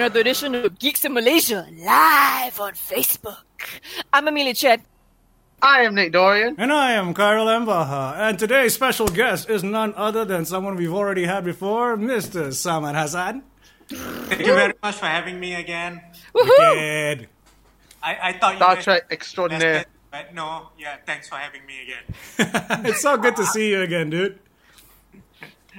[0.00, 3.44] another edition of Geeks in Malaysia live on Facebook.
[4.14, 4.80] I'm Amelia Chet.
[5.62, 6.54] I am Nick Dorian.
[6.58, 10.92] And I am Kyril Mbaha, and today's special guest is none other than someone we've
[10.92, 12.52] already had before, Mr.
[12.52, 13.42] Saman Hassan.
[13.88, 16.00] Thank you very much for having me again.
[16.34, 16.56] Woohoo!
[16.56, 17.28] Dead.
[18.02, 19.70] I, I thought you Star guys Trek were extraordinaire.
[19.70, 22.84] invested, but no, yeah, thanks for having me again.
[22.86, 24.38] it's so good to see you again, dude.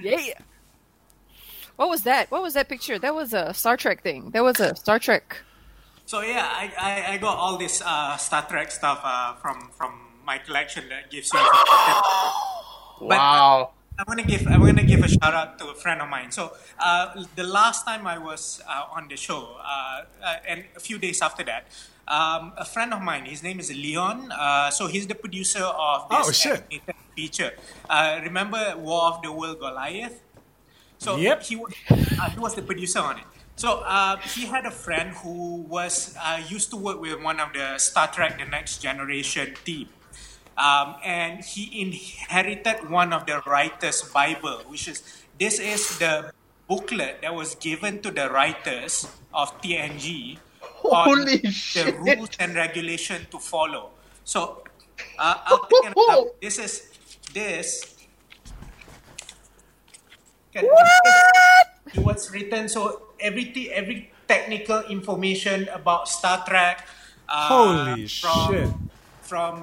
[0.02, 0.18] Yeah.
[1.78, 2.30] What was that?
[2.30, 3.00] What was that picture?
[3.00, 4.30] That was a Star Trek thing.
[4.32, 5.38] That was a Star Trek.
[6.12, 9.96] So yeah, I, I, I got all this uh, Star Trek stuff uh, from from
[10.28, 11.40] my collection that gives you.
[13.00, 13.72] Wow.
[13.98, 16.30] I'm gonna give I'm gonna give a shout out to a friend of mine.
[16.32, 20.82] So uh, the last time I was uh, on the show, uh, uh, and a
[20.82, 21.64] few days after that,
[22.10, 24.34] um, a friend of mine, his name is Leon.
[24.34, 26.58] Uh, so he's the producer of this Oh,
[27.16, 27.52] feature.
[27.90, 30.20] Uh, remember War of the World Goliath?
[31.00, 31.44] So Yep.
[31.44, 33.41] he, wa- uh, he was the producer on it.
[33.62, 37.54] So uh, he had a friend who was uh, used to work with one of
[37.54, 39.86] the Star Trek: The Next Generation team.
[40.58, 45.06] Um, and he inherited one of the writers' Bible, which is
[45.38, 46.34] this is the
[46.66, 50.42] booklet that was given to the writers of TNG
[50.82, 51.94] on Holy the shit.
[52.02, 53.92] rules and regulation to follow.
[54.26, 54.66] So
[55.20, 56.34] uh, I'll take it.
[56.42, 56.90] This is
[57.30, 57.94] this.
[60.50, 62.70] Okay, this is What's written?
[62.70, 66.88] So everything, every technical information about Star Trek.
[67.30, 68.70] Uh, Holy from, shit.
[69.22, 69.56] From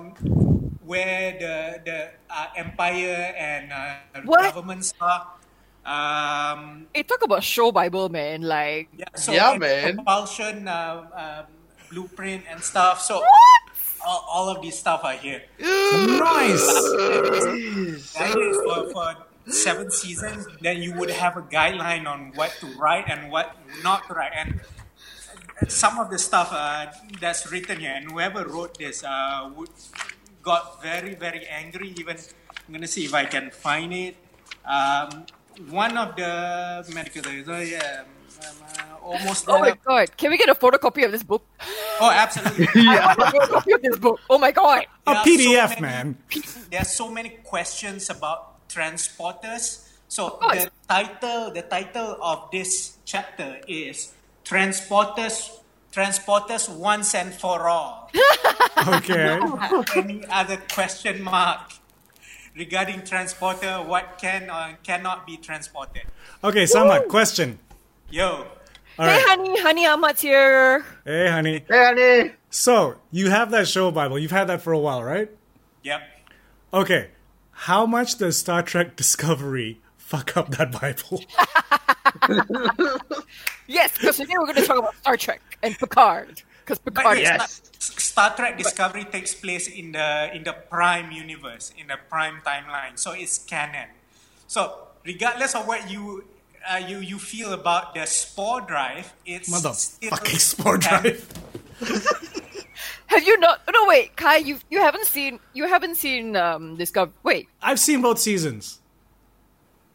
[0.86, 1.98] where the the
[2.30, 5.36] uh, empire and uh, governments are.
[5.84, 8.42] Um, Hey, talk about show Bible, man.
[8.42, 9.96] Like, yeah, so Yeah, man.
[9.96, 11.44] Propulsion, uh, um,
[11.88, 13.00] blueprint, and stuff.
[13.00, 13.24] So
[14.04, 15.42] all, all of these stuff are here.
[15.58, 16.64] Nice.
[16.64, 18.00] The
[18.64, 23.30] for, for seven seasons, then you would have a guideline on what to write and
[23.30, 24.32] what not to write.
[24.36, 24.60] And
[25.68, 26.86] some of the stuff uh,
[27.20, 29.70] that's written here, and whoever wrote this uh, would,
[30.42, 31.94] got very, very angry.
[31.98, 32.16] Even
[32.66, 34.16] I'm gonna see if I can find it.
[34.64, 35.24] Um,
[35.70, 38.06] one of the medical, so yeah, um,
[38.42, 39.46] uh, almost.
[39.48, 39.78] oh my there.
[39.84, 41.42] god, can we get a photocopy of this book?
[42.00, 42.66] Oh, absolutely.
[42.88, 44.20] I want a photocopy of this book.
[44.30, 44.84] Oh my god.
[45.06, 46.18] A There are so PDF, many- man.
[46.70, 49.88] There are so many questions about transporters.
[50.08, 54.12] So the title, the title of this chapter is
[54.44, 55.58] transporters,
[55.92, 58.10] transporters once and for all.
[58.86, 59.38] Okay.
[59.96, 61.72] Any other question mark
[62.56, 63.82] regarding transporter?
[63.82, 66.02] What can or cannot be transported?
[66.44, 67.58] Okay, Saman, question.
[68.08, 68.46] Yo,
[68.98, 69.24] All hey, right.
[69.26, 70.84] honey, honey, Ahmad's here.
[71.04, 71.64] Hey, honey.
[71.68, 72.32] Hey, honey.
[72.50, 74.18] So, you have that show Bible.
[74.18, 75.28] You've had that for a while, right?
[75.82, 76.00] yep.
[76.72, 77.08] Okay.
[77.62, 81.24] How much does Star Trek Discovery fuck up that Bible?
[83.70, 86.40] Yes, because today we're going to talk about Star Trek and Picard.
[86.64, 90.54] Because Picard is yes, not- Star, Star Trek Discovery takes place in the in the
[90.54, 93.88] Prime universe, in the Prime timeline, so it's canon.
[94.46, 96.24] So regardless of what you
[96.66, 101.18] uh, you you feel about the Spore Drive, it's still Motherfucking Spore canon.
[101.80, 102.32] Drive.
[103.08, 103.60] Have you not?
[103.72, 107.12] No, wait, Kai, you you haven't seen you haven't seen um Discover.
[107.22, 107.48] Wait.
[107.60, 108.80] I've seen both seasons.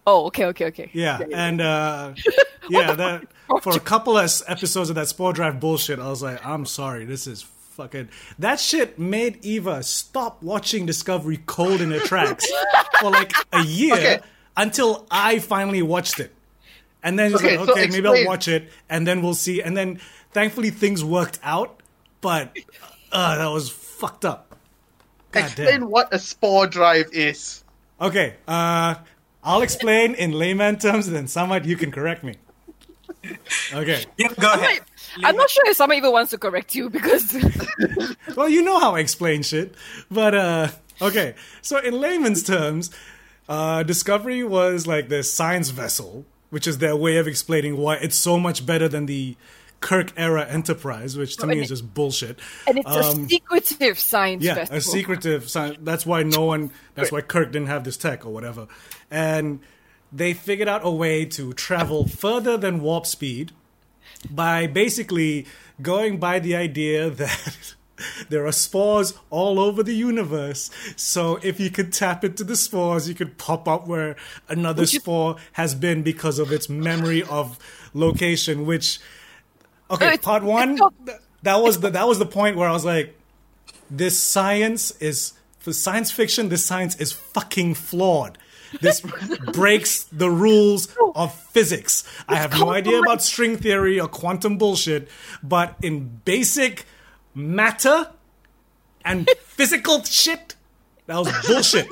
[0.06, 0.90] Oh, okay, okay, okay.
[0.92, 2.14] Yeah, and uh,
[2.70, 3.24] yeah, that
[3.62, 7.06] for a couple of episodes of that Spore Drive bullshit, I was like, I'm sorry,
[7.06, 8.10] this is fucking.
[8.38, 12.46] That shit made Eva stop watching Discovery cold in her tracks
[13.00, 14.20] for like a year Okay.
[14.58, 16.34] until I finally watched it.
[17.02, 19.62] And then she's Okay, like, so okay, maybe I'll watch it, and then we'll see.
[19.62, 20.00] And then
[20.32, 21.82] thankfully things worked out,
[22.20, 22.58] but
[23.14, 24.56] uh, that was fucked up.
[25.32, 25.90] God Explain damn.
[25.90, 27.64] what a spore drive is.
[28.02, 28.96] Okay, uh,
[29.44, 32.36] I'll explain in layman terms, and then Samad, you can correct me.
[33.74, 34.06] Okay.
[34.18, 34.82] Yeah, go ahead.
[35.24, 37.36] I'm not sure if someone even wants to correct you because
[38.36, 39.76] Well, you know how I explain shit.
[40.10, 40.68] But, uh,
[41.02, 41.36] okay.
[41.62, 42.90] So, in layman's terms,
[43.48, 48.16] uh, Discovery was like this science vessel, which is their way of explaining why it's
[48.16, 49.36] so much better than the
[49.84, 52.40] Kirk era Enterprise, which to me is just bullshit.
[52.68, 54.78] and it's Um, a secretive science yeah, festival.
[54.78, 55.78] a secretive science.
[55.82, 56.72] That's why no one.
[56.96, 58.68] That's why Kirk didn't have this tech or whatever.
[59.12, 59.60] And
[60.12, 63.52] they figured out a way to travel further than warp speed
[64.32, 65.46] by basically
[65.82, 67.76] going by the idea that
[68.30, 70.70] There are spores all over the universe.
[70.96, 74.16] So if you could tap into the spores, you could pop up where
[74.50, 77.60] another spore has been because of its memory of
[77.94, 79.00] location, which
[79.92, 80.78] Okay, it's- part one.
[81.06, 83.20] th- That was the that was the point where I was like,
[83.92, 86.50] this science is for science fiction.
[86.50, 88.38] This science is fucking flawed.
[88.82, 89.02] This
[89.54, 92.04] breaks the rules of physics.
[92.28, 95.10] I have no idea about string theory or quantum bullshit,
[95.44, 96.86] but in basic
[97.36, 98.08] matter
[99.06, 100.56] and physical shit,
[101.08, 101.88] that was bullshit.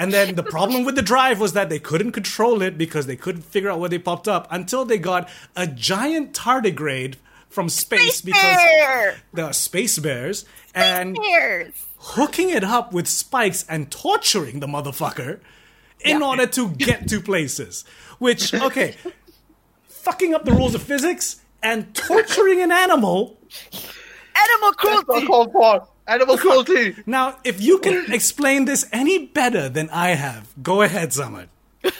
[0.00, 3.16] And then the problem with the drive was that they couldn't control it because they
[3.16, 7.16] couldn't figure out where they popped up until they got a giant tardigrade
[7.50, 9.16] from space Space because bear!
[9.34, 11.86] there are space bears and Bears.
[11.98, 15.40] hooking it up with spikes and torturing the motherfucker
[16.02, 17.84] in order to get to places.
[18.18, 18.96] Which, okay,
[19.88, 23.38] fucking up the rules of physics and torturing an animal.
[24.34, 25.24] Animal cruelty.
[25.24, 25.88] I call for.
[26.06, 26.96] Animal cruelty.
[27.06, 31.48] Now, if you can explain this any better than I have, go ahead, Samad.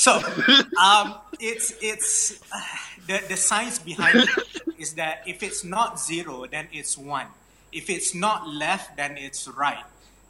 [0.00, 0.16] So,
[0.80, 2.60] um, it's it's uh,
[3.06, 4.30] the the science behind it
[4.78, 7.26] is that if it's not zero, then it's one.
[7.70, 9.84] If it's not left, then it's right.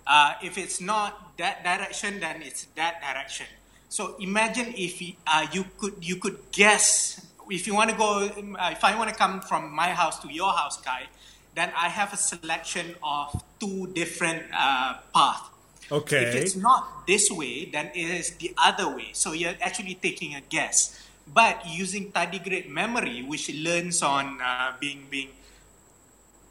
[0.06, 3.46] Uh, if it's not that direction, then it's that direction.
[3.88, 8.26] So imagine if you, uh, you could you could guess if you want to go
[8.26, 11.06] if I want to come from my house to your house, Kai,
[11.54, 15.50] then I have a selection of two different uh, paths.
[15.90, 16.22] Okay.
[16.22, 19.10] If it's not this way, then it is the other way.
[19.12, 20.94] So you're actually taking a guess.
[21.26, 25.30] But using tardigrade memory, which learns on uh, being being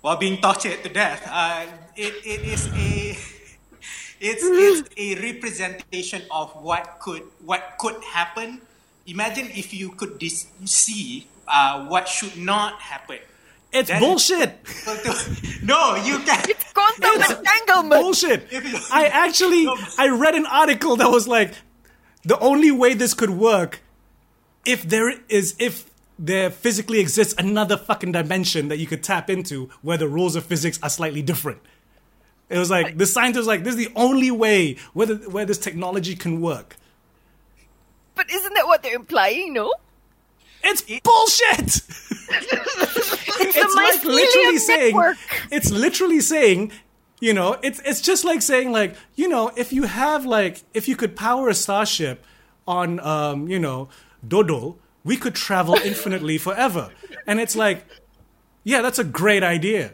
[0.04, 1.66] well being tortured to death, uh,
[1.96, 3.16] it, it is a
[4.20, 8.62] it's, it's a representation of what could what could happen.
[9.08, 13.20] Imagine if you could dis- see uh, what should not happen.
[13.72, 15.64] It's That is- bullshit.
[15.64, 16.50] no, you can't.
[16.50, 18.02] It's Quantum entanglement.
[18.02, 18.48] Bullshit.
[18.92, 19.68] I actually
[19.98, 21.54] I read an article that was like
[22.24, 23.82] the only way this could work
[24.66, 29.70] if there is if there physically exists another fucking dimension that you could tap into
[29.82, 31.60] where the rules of physics are slightly different.
[32.50, 35.46] It was like the scientist was like this is the only way where the, where
[35.46, 36.76] this technology can work.
[38.16, 39.72] But isn't that what they're implying, no?
[40.64, 41.82] It's bullshit.
[43.42, 45.18] It's, it's the like literally mycelium saying network.
[45.50, 46.72] it's literally saying
[47.22, 50.88] you know it's it's just like saying like you know if you have like if
[50.90, 52.26] you could power a starship
[52.68, 53.88] on um you know
[54.28, 56.92] dodo we could travel infinitely forever
[57.26, 57.86] and it's like
[58.66, 59.94] yeah that's a great idea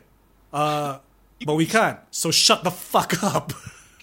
[0.51, 0.97] uh
[1.45, 3.53] but we can't so shut the fuck up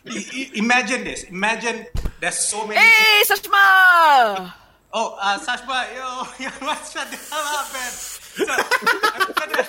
[0.06, 1.22] I- I- imagine this.
[1.24, 1.86] Imagine
[2.20, 2.80] there's so many.
[2.80, 4.52] Hey, Sashma!
[4.92, 6.78] Oh, uh, Sashba, yo, yo, what?
[6.92, 7.92] Shut the hell up, man.
[8.32, 9.66] So, I'm gonna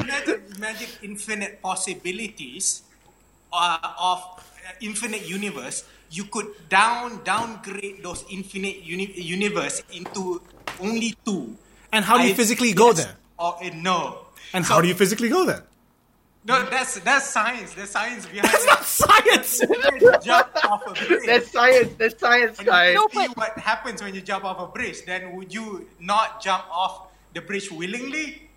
[0.00, 2.82] imagine, imagine infinite possibilities
[3.52, 5.84] uh, of uh, infinite universe.
[6.10, 10.42] You could down downgrade those infinite uni- universe into
[10.80, 11.56] only two.
[11.92, 14.26] and how do you I- physically go yes there Or a no.
[14.52, 15.62] and So- how do you physically go there
[16.44, 17.72] No, that's that's science.
[17.72, 18.68] That's science behind that's it.
[18.68, 21.22] not science You jump off a bridge.
[21.24, 21.90] There's science.
[21.96, 22.94] There's science, And you guys.
[22.94, 24.98] No, see but- what happens when you jump off a bridge.
[25.08, 28.48] Then would you not jump off the bridge willingly?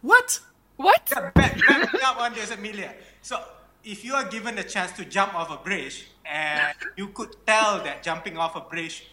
[0.00, 0.40] what
[0.76, 1.02] What?
[1.10, 2.94] Yeah, back, back me up on this, Amelia.
[3.20, 3.40] So
[3.84, 7.82] if you are given a chance to jump off a bridge, and you could tell
[7.84, 9.08] that jumping off a bridge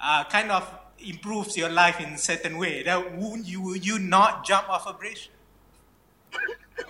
[0.00, 3.98] uh, kind of improves your life in a certain way, then would you, would you
[3.98, 5.30] not jump off a bridge?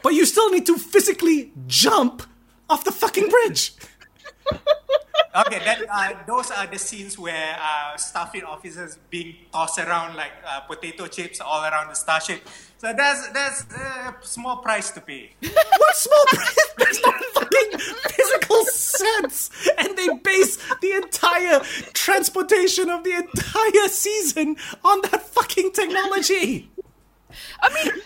[0.02, 2.23] but you still need to physically jump
[2.69, 3.73] off the fucking bridge
[5.33, 10.33] Okay, then uh, those are the scenes where uh, Starfleet officers being tossed around like
[10.45, 12.43] uh, potato chips all around the starship.
[12.79, 15.31] So that's that's a small price to pay.
[15.43, 16.75] What small price?
[16.79, 19.50] There's no fucking physical sense.
[19.79, 21.61] And they base the entire
[21.93, 26.71] transportation of the entire season on that fucking technology.
[27.62, 28.03] I mean,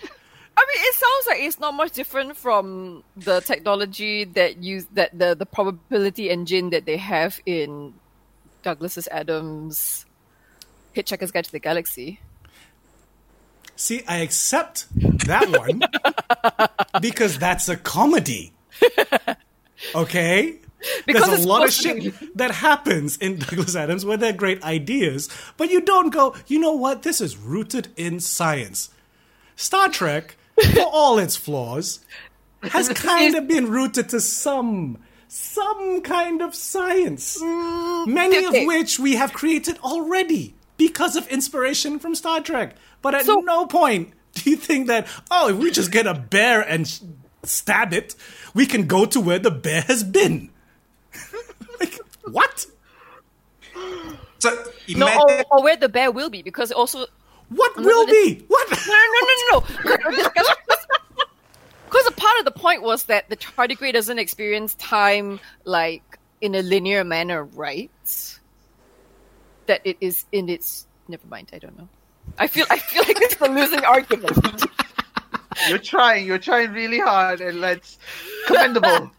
[0.56, 5.18] I mean, it sounds like it's not much different from the technology that use that
[5.18, 7.94] the the probability engine that they have in
[8.62, 10.06] Douglas's Adams
[10.94, 12.20] Hitchhiker's Guide to the Galaxy.
[13.76, 14.86] See, I accept
[15.26, 15.82] that one
[17.00, 18.52] because that's a comedy.
[19.94, 20.56] Okay?
[21.06, 25.28] Because There's a lot of shit that happens in Douglas Adams where they're great ideas,
[25.56, 27.02] but you don't go, you know what?
[27.02, 28.90] This is rooted in science.
[29.56, 30.36] Star Trek,
[30.74, 32.00] for all its flaws,
[32.62, 37.40] has kind of been rooted to some some kind of science.
[37.42, 38.60] Many Mm, okay.
[38.62, 42.76] of which we have created already because of inspiration from Star Trek.
[43.02, 46.14] But at So- no point Do you think that oh, if we just get a
[46.14, 47.00] bear and sh-
[47.44, 48.14] stab it,
[48.54, 50.50] we can go to where the bear has been?
[51.80, 51.98] like
[52.30, 52.66] what?
[54.38, 54.50] So
[54.88, 57.06] No, or, or where the bear will be, because also
[57.48, 58.44] What will be?
[58.48, 58.70] What?
[58.70, 58.94] no,
[59.52, 59.60] no,
[59.90, 60.44] no, no, no.
[61.86, 66.02] Because a part of the point was that the tardigrade doesn't experience time like
[66.40, 67.90] in a linear manner, right?
[69.66, 70.86] That it is in its.
[71.06, 71.50] Never mind.
[71.52, 71.88] I don't know.
[72.36, 72.66] I feel.
[72.68, 74.64] I feel like it's a losing argument.
[75.68, 76.26] You're trying.
[76.26, 77.96] You're trying really hard, and let's
[78.46, 79.12] commendable.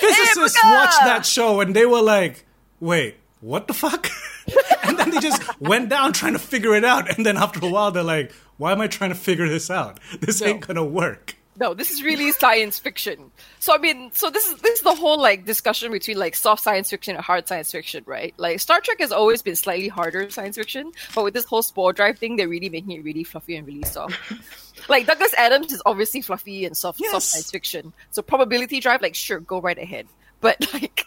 [0.00, 2.46] Physicists Hey, watched that show and they were like,
[2.80, 4.08] "Wait, what the fuck?"
[4.84, 7.14] and then they just went down trying to figure it out.
[7.14, 10.00] And then after a while, they're like, "Why am I trying to figure this out?
[10.20, 13.30] This ain't gonna work." No, this is really science fiction.
[13.58, 16.62] So I mean, so this is this is the whole like discussion between like soft
[16.62, 18.32] science fiction and hard science fiction, right?
[18.38, 21.92] Like Star Trek has always been slightly harder science fiction, but with this whole spore
[21.92, 24.18] drive thing, they're really making it really fluffy and really soft.
[24.88, 27.92] like Douglas Adams is obviously fluffy and soft, soft science fiction.
[28.10, 30.06] So probability drive, like sure, go right ahead.
[30.40, 31.06] But like,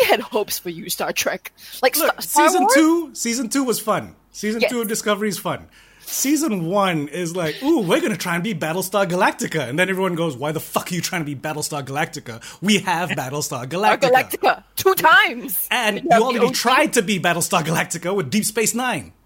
[0.00, 1.52] we had hopes for you, Star Trek.
[1.82, 4.14] Like Look, Star, season two, season two was fun.
[4.32, 4.70] Season Yes.
[4.70, 5.66] two of Discovery is fun.
[6.06, 10.14] Season one is like, ooh, we're gonna try and be Battlestar Galactica, and then everyone
[10.14, 12.42] goes, "Why the fuck are you trying to be Battlestar Galactica?
[12.60, 17.62] We have Battlestar Galactica, Galactica two times, and you the already tried to be Battlestar
[17.62, 19.12] Galactica with Deep Space Nine."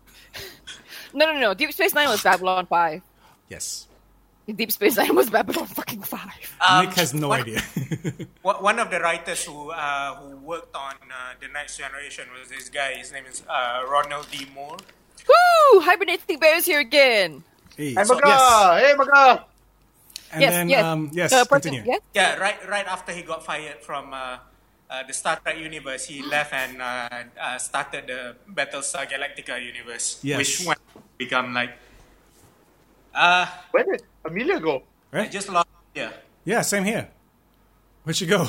[1.14, 1.54] No, no, no.
[1.54, 3.00] Deep Space Nine was Babylon Five.
[3.48, 3.87] Yes,
[4.48, 6.56] Deep Space Nine was Babylon fucking Five.
[6.66, 7.60] um, Nick has no one- idea.
[8.42, 12.48] One one of the writers who uh, who worked on uh, the Next Generation was
[12.48, 12.94] this guy.
[12.96, 14.46] His name is uh, Ronald D.
[14.54, 14.76] Moore.
[15.28, 15.80] Woo!
[15.84, 17.44] Hibernating bears here again.
[17.76, 18.28] Hey, Hey, so- Maga!
[18.28, 19.44] yes, Hey, Maga!
[20.32, 20.84] and yes, then yes.
[20.84, 21.82] um, yes, Uh, person- continue.
[21.84, 22.00] yes?
[22.16, 24.40] Yeah, right right after he got fired from uh,
[24.88, 30.20] uh, the Star Trek universe, he left and uh, uh, started the Battlestar Galactica universe,
[30.24, 30.38] Yes.
[30.40, 30.80] which went
[31.20, 31.76] become like.
[33.14, 34.82] Uh, Where did Amelia go?
[35.12, 35.30] I Right?
[35.32, 35.68] just lost.
[35.94, 36.12] Yeah.
[36.44, 37.08] Yeah, same here.
[38.04, 38.48] Where'd she go?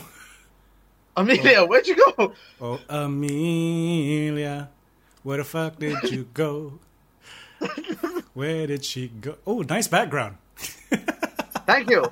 [1.18, 2.34] Amelia, where'd you go?
[2.62, 4.70] Oh, Amelia,
[5.24, 6.80] where the fuck did you go?
[8.34, 9.36] Where did she go?
[9.46, 10.38] Oh, nice background.
[11.68, 12.06] Thank you.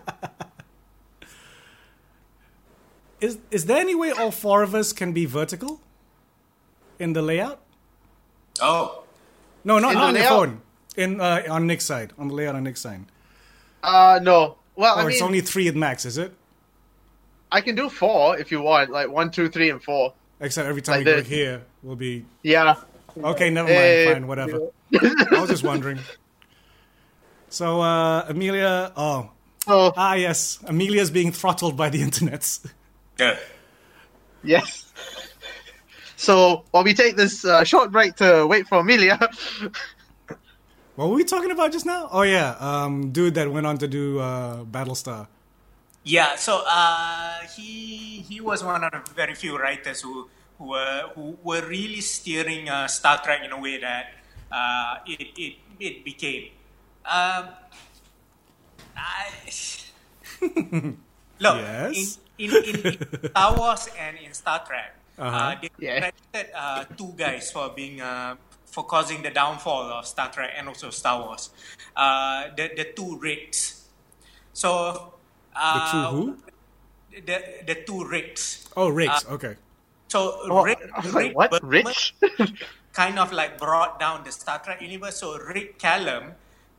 [3.21, 5.79] Is is there any way all four of us can be vertical
[7.00, 7.59] in the layout?
[8.62, 9.03] Oh.
[9.63, 10.62] No, not, In not the on your phone.
[10.97, 13.05] In uh, on Nick's side, on the layout on Nick's side.
[13.88, 14.58] Uh, no.
[14.75, 16.34] Well, Or I mean, it's only three at max, is it?
[17.51, 20.13] I can do four if you want, like one, two, three, and four.
[20.41, 21.27] Except every time Like we go this.
[21.27, 22.75] here, will be Yeah.
[23.17, 23.50] okay.
[23.50, 23.79] Never mind.
[23.79, 24.13] Hey.
[24.13, 24.67] Fine, whatever.
[24.94, 26.00] I was just wondering.
[27.50, 28.91] So, uh, Amelia.
[28.98, 29.32] Oh,
[29.65, 30.60] So, ah, yes.
[30.67, 32.60] Amelia's being throttled by the internet.
[33.17, 33.38] Yeah.
[34.44, 34.91] yes.
[36.17, 39.17] So, while we take this uh, short break to wait for Amelia,
[40.98, 42.10] What were we talking about just now?
[42.10, 45.30] Oh yeah, um, dude that went on to do uh, Battlestar.
[46.04, 51.12] Yeah, so uh, he he was one of the very few writers who who were
[51.13, 54.06] who were really steering uh, Star Trek in a way that
[54.51, 56.50] uh, it, it it became.
[57.06, 57.54] Um,
[58.98, 59.30] I,
[61.39, 62.20] look, Yes?
[62.38, 62.98] in, in, in, in
[63.30, 65.56] Star Wars and in Star Trek, uh Uh-huh.
[65.62, 66.00] they Yeah.
[66.01, 68.36] credited uh, two guys for being uh,
[68.67, 71.50] for causing the downfall of Star Trek and also Star Wars.
[71.95, 73.88] Uh, the the two Ricks.
[74.53, 75.13] So
[75.55, 76.38] uh, The two who?
[77.25, 78.69] the the two Ricks.
[78.75, 79.25] Oh, Riggs.
[79.25, 79.55] Uh, okay.
[80.07, 81.51] So oh, Rick, I was like, what?
[81.51, 82.15] Berman Rich?
[82.93, 85.17] kind of like brought down the Star Trek universe.
[85.17, 86.33] So Rick McCallum,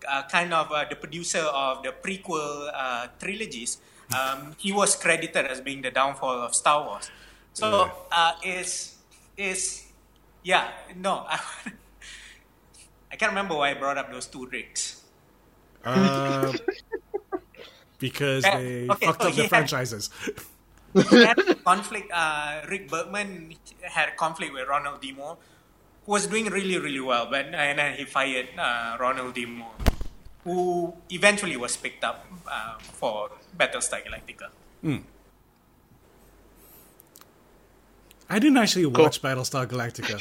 [0.09, 3.79] uh, kind of uh, the producer of the prequel uh, trilogies,
[4.17, 7.11] um, he was credited as being the downfall of Star Wars.
[7.53, 8.97] So uh, is
[9.37, 9.88] is
[10.49, 10.65] yeah
[10.97, 11.39] no I,
[13.13, 15.03] I can't remember why I brought up those two Ricks.
[15.85, 16.53] Uh,
[17.99, 20.11] because Uh, they okay, fucked so up the had- franchises.
[21.11, 22.09] he had a conflict.
[22.13, 25.13] Uh, Rick Berman had a conflict with Ronald D.
[25.13, 25.37] Moore,
[26.05, 29.47] who was doing really, really well, but and then he fired uh, Ronald D.
[29.47, 29.73] Moore,
[30.45, 34.49] who eventually was picked up uh, for Battlestar Galactica.
[38.31, 40.21] I didn't actually watch Battlestar Galactica.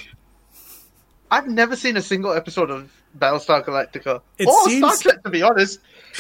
[1.30, 4.22] I've never seen a single episode of Battlestar Galactica.
[4.38, 5.80] It or seems- Star Trek, to be honest.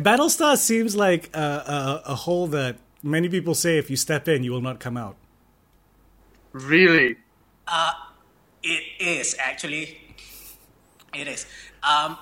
[0.00, 4.42] Battlestar seems like a, a, a hole that many people say if you step in,
[4.44, 5.16] you will not come out.
[6.52, 7.16] Really?
[8.62, 9.98] It is actually,
[11.14, 11.46] it is.
[11.82, 12.18] Um,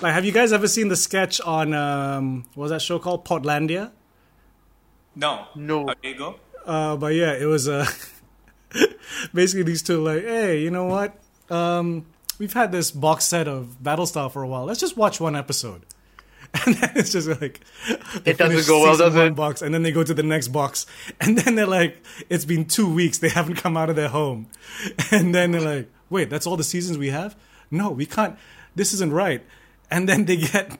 [0.00, 3.24] Like, have you guys ever seen the sketch on um, what was that show called
[3.24, 3.90] Portlandia?
[5.14, 5.86] no, No.
[5.86, 6.36] There you go.
[6.64, 7.86] Uh, but yeah, it was uh,
[9.34, 11.14] basically these two like, hey, you know what?
[11.50, 12.06] Um,
[12.38, 14.64] we've had this box set of Battlestar for a while.
[14.64, 15.82] Let's just watch one episode.
[16.66, 17.60] And then it's just like
[18.26, 19.34] It doesn't go well, does it?
[19.34, 20.84] Box, and then they go to the next box,
[21.20, 23.16] and then they're like, "It's been two weeks.
[23.16, 24.48] They haven't come out of their home,"
[25.10, 27.36] and then they're like, "Wait, that's all the seasons we have?
[27.70, 28.36] No, we can't.
[28.74, 29.42] This isn't right."
[29.90, 30.78] And then they get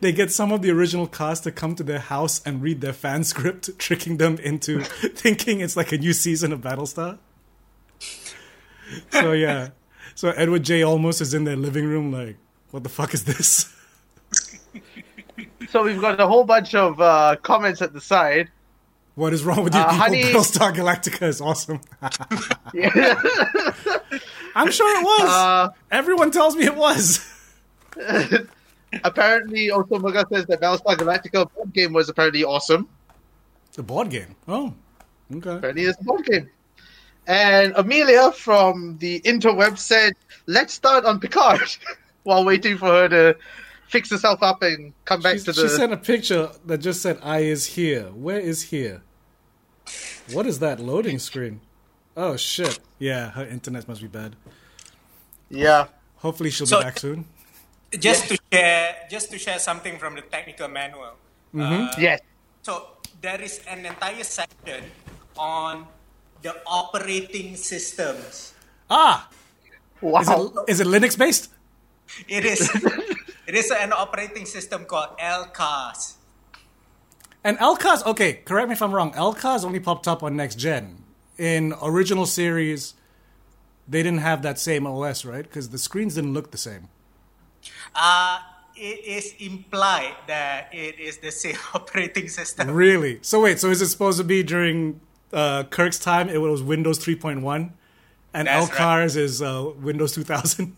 [0.00, 2.92] they get some of the original cast to come to their house and read their
[2.92, 7.18] fan script, tricking them into thinking it's like a new season of Battlestar.
[9.10, 9.68] So yeah,
[10.14, 12.36] so Edward James Olmos is in their living room, like,
[12.70, 13.72] "What the fuck is this?"
[15.70, 18.50] So we've got a whole bunch of uh, comments at the side.
[19.14, 19.98] What is wrong with you Uh, people?
[20.04, 21.80] honey- Battlestar Galactica is awesome.
[22.72, 22.90] Yeah.
[24.56, 25.28] I'm sure it was.
[25.30, 27.20] Uh, Everyone tells me it was.
[29.04, 32.88] apparently, Otomaga says that Battlestar Galactica board game was apparently awesome.
[33.74, 34.34] The board game.
[34.48, 34.74] Oh,
[35.34, 35.50] okay.
[35.56, 36.48] Apparently, it's a board game.
[37.30, 40.14] And Amelia from the interweb said,
[40.46, 41.62] "Let's start on Picard,"
[42.24, 43.36] while waiting for her to
[43.86, 45.62] fix herself up and come back She, to the.
[45.62, 49.02] she sent a picture that just said "I is here." Where is here?
[50.34, 51.60] What is that loading screen?
[52.16, 52.80] Oh shit!
[52.98, 54.34] Yeah, her internet must be bad.
[55.48, 55.86] yeah.
[56.16, 57.24] Hopefully she'll So- be back soon.
[57.98, 61.14] Just to share, just to share something from the technical manual.
[61.58, 62.20] Uh, Yes.
[62.62, 62.72] So
[63.22, 64.84] there is an entire section
[65.36, 65.86] on
[66.42, 68.54] the operating systems.
[68.88, 69.28] Ah,
[70.00, 70.20] Wow.
[70.20, 71.50] is it is it Linux based?
[72.28, 72.60] It is
[73.46, 76.14] it is an operating system called LCARS.
[77.44, 79.12] And LCARS, okay, correct me if I'm wrong.
[79.12, 81.04] LCARS only popped up on next gen.
[81.38, 82.94] In original series,
[83.88, 85.42] they didn't have that same OS, right?
[85.44, 86.88] Because the screens didn't look the same.
[87.94, 88.40] Uh,
[88.76, 92.70] it is implied that it is the same operating system.
[92.70, 93.18] Really?
[93.22, 95.00] So wait, so is it supposed to be during
[95.32, 96.28] uh, Kirk's time?
[96.28, 97.70] It was Windows 3.1,
[98.34, 100.76] and That's LCARS is uh, Windows 2000.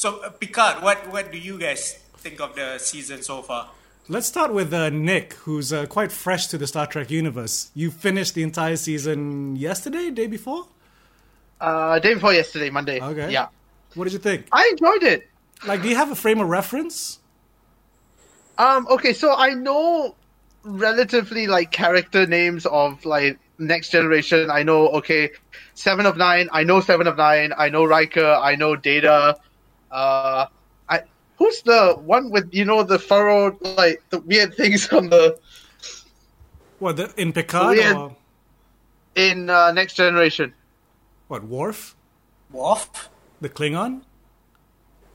[0.00, 3.68] So uh, Picard, what what do you guys think of the season so far?
[4.08, 7.70] Let's start with uh, Nick, who's uh, quite fresh to the Star Trek universe.
[7.74, 10.68] You finished the entire season yesterday, day before.
[11.60, 12.98] Uh, day before yesterday, Monday.
[12.98, 13.30] Okay.
[13.30, 13.48] Yeah.
[13.94, 14.46] What did you think?
[14.52, 15.28] I enjoyed it.
[15.66, 17.19] Like, do you have a frame of reference?
[18.60, 20.14] Um, okay, so I know
[20.64, 24.50] relatively like character names of like next generation.
[24.50, 25.30] I know okay,
[25.72, 26.50] Seven of Nine.
[26.52, 27.54] I know Seven of Nine.
[27.56, 28.36] I know Riker.
[28.42, 29.34] I know Data.
[29.90, 30.44] Uh,
[30.90, 31.00] I
[31.38, 35.38] who's the one with you know the furrowed like the weird things on the
[36.80, 37.96] What the, in Picard Weird.
[37.96, 38.14] or
[39.14, 40.52] in uh, next generation?
[41.28, 41.96] what Worf,
[42.52, 43.08] Worf?
[43.40, 44.02] the Klingon?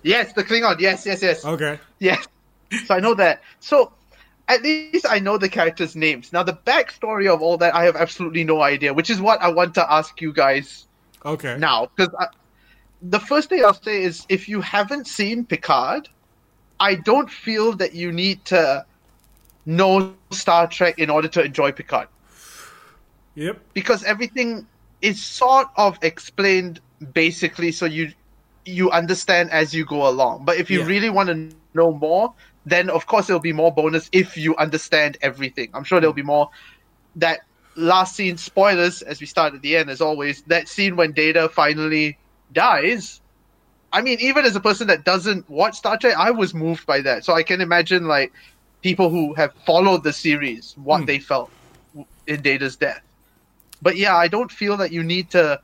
[0.01, 0.79] Yes, the Klingon.
[0.79, 1.45] Yes, yes, yes.
[1.45, 1.79] Okay.
[1.99, 2.25] Yes.
[2.83, 3.41] So I know that.
[3.59, 3.93] So
[4.47, 6.11] at least I know the characters' names.
[6.11, 9.49] Now the backstory of all that I have absolutely no idea, which is what I
[9.49, 10.87] want to ask you guys
[11.25, 11.59] Okay.
[11.59, 11.87] now.
[11.95, 12.13] Because
[13.01, 16.09] the first thing I'll say is if you haven't seen Picard,
[16.79, 18.85] I don't feel that you need to
[19.65, 21.79] know Star Trek in order to enjoy Picard.
[23.35, 23.61] Yep.
[23.61, 24.67] Because everything
[25.01, 26.79] is sort of explained
[27.13, 28.11] basically so you
[28.65, 30.45] you understand as you go along.
[30.45, 30.85] But if you Yeah.
[30.85, 32.33] really want to know more,
[32.65, 35.69] then of course there'll be more bonus if you understand everything.
[35.73, 36.49] I'm sure there'll be more
[37.15, 37.41] that
[37.75, 41.49] last scene spoilers as we start at the end as always that scene when data
[41.49, 42.17] finally
[42.51, 43.21] dies
[43.91, 47.01] i mean even as a person that doesn't watch star trek i was moved by
[47.01, 48.31] that so i can imagine like
[48.81, 51.05] people who have followed the series what Hmm.
[51.05, 51.51] they felt
[52.27, 53.01] in data's death
[53.81, 55.59] but yeah i don't feel that you need to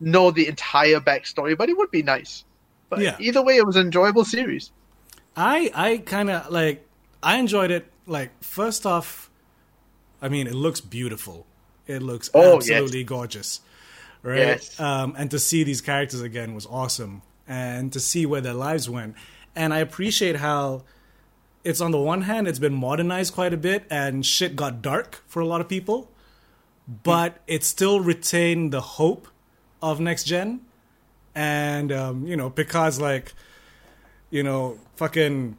[0.00, 2.44] know the entire backstory but it would be nice
[2.90, 3.16] but Yeah.
[3.18, 4.72] either way it was an enjoyable series
[5.36, 6.86] I I kind of like
[7.22, 7.90] I enjoyed it.
[8.06, 9.30] Like first off,
[10.22, 11.46] I mean it looks beautiful.
[11.86, 12.70] It looks Oh, yes.
[12.70, 13.60] absolutely gorgeous,
[14.22, 14.38] right?
[14.38, 14.80] Yes.
[14.80, 18.88] Um, and to see these characters again was awesome, and to see where their lives
[18.88, 19.16] went.
[19.56, 20.82] And I appreciate how
[21.62, 25.22] it's on the one hand it's been modernized quite a bit, and shit got dark
[25.26, 26.10] for a lot of people,
[27.02, 29.28] but it still retained the hope
[29.82, 30.60] of next gen.
[31.34, 33.32] And um, you know, Picard's like
[34.34, 35.56] you know, fucking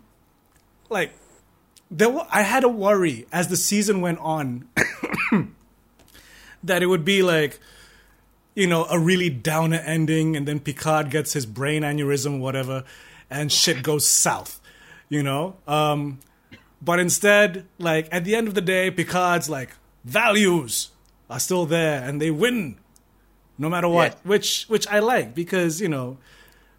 [0.89, 1.11] like
[1.89, 4.67] there wa- I had a worry as the season went on
[6.63, 7.59] that it would be like
[8.53, 12.83] you know, a really downer ending and then Picard gets his brain aneurysm whatever
[13.29, 14.61] and shit goes south,
[15.09, 15.55] you know?
[15.67, 16.19] Um
[16.81, 19.71] but instead, like at the end of the day, Picard's like
[20.03, 20.89] values
[21.29, 22.77] are still there and they win
[23.57, 24.17] no matter what, Yes.
[24.25, 26.17] which which I like because, you know,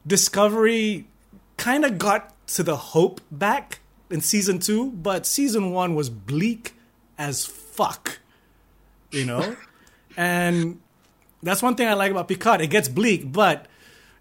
[0.07, 1.07] Discovery
[1.57, 6.75] kind of got to the hope back in season two, but season one was bleak
[7.19, 8.19] as fuck,
[9.11, 9.57] you know?
[10.17, 10.81] and
[11.43, 12.61] That's one thing I like about Picard.
[12.61, 13.67] It gets bleak, but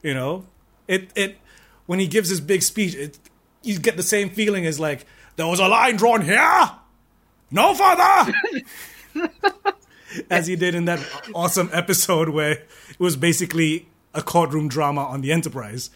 [0.03, 0.45] you know,
[0.87, 1.37] it it
[1.85, 3.19] when he gives his big speech, it
[3.63, 6.71] you get the same feeling as like there was a line drawn here,
[7.51, 8.33] no further.
[10.29, 10.99] as he did in that
[11.33, 15.89] awesome episode where it was basically a courtroom drama on the Enterprise.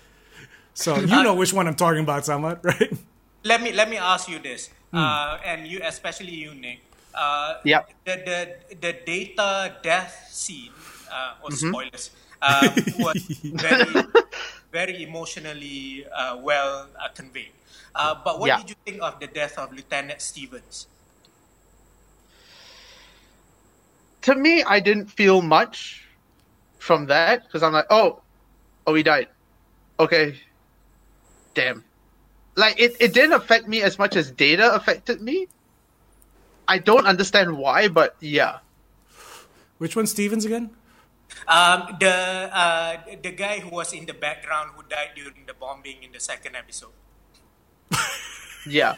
[0.73, 2.91] So you know which one I'm talking about, Samad, right?
[3.43, 6.81] let me let me ask you this, uh, and you especially you, Nick.
[7.13, 7.89] Uh, Yep.
[8.05, 8.39] The the
[8.81, 10.73] the data death scene
[11.11, 13.17] uh, or spoilers um, was
[13.51, 14.07] very
[14.71, 17.51] very emotionally uh, well uh, conveyed.
[17.95, 18.57] Uh, but what Yeah.
[18.57, 20.87] did you think of the death of Lieutenant Stevens?
[24.23, 26.03] To me, I didn't feel much
[26.79, 28.21] from that because I'm like, oh,
[28.85, 29.27] oh, he died.
[29.99, 30.39] Okay,
[31.59, 31.83] damn.
[32.55, 35.47] Like it, it didn't affect me as much as Data affected me.
[36.67, 38.59] I don't understand why, but yeah.
[39.77, 40.71] Which one, Stevens again?
[41.47, 42.11] Um, the
[42.51, 46.19] uh, the guy who was in the background who died during the bombing in the
[46.19, 46.95] second episode.
[48.67, 48.95] Yeah.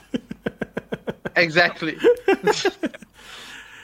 [1.36, 1.97] exactly.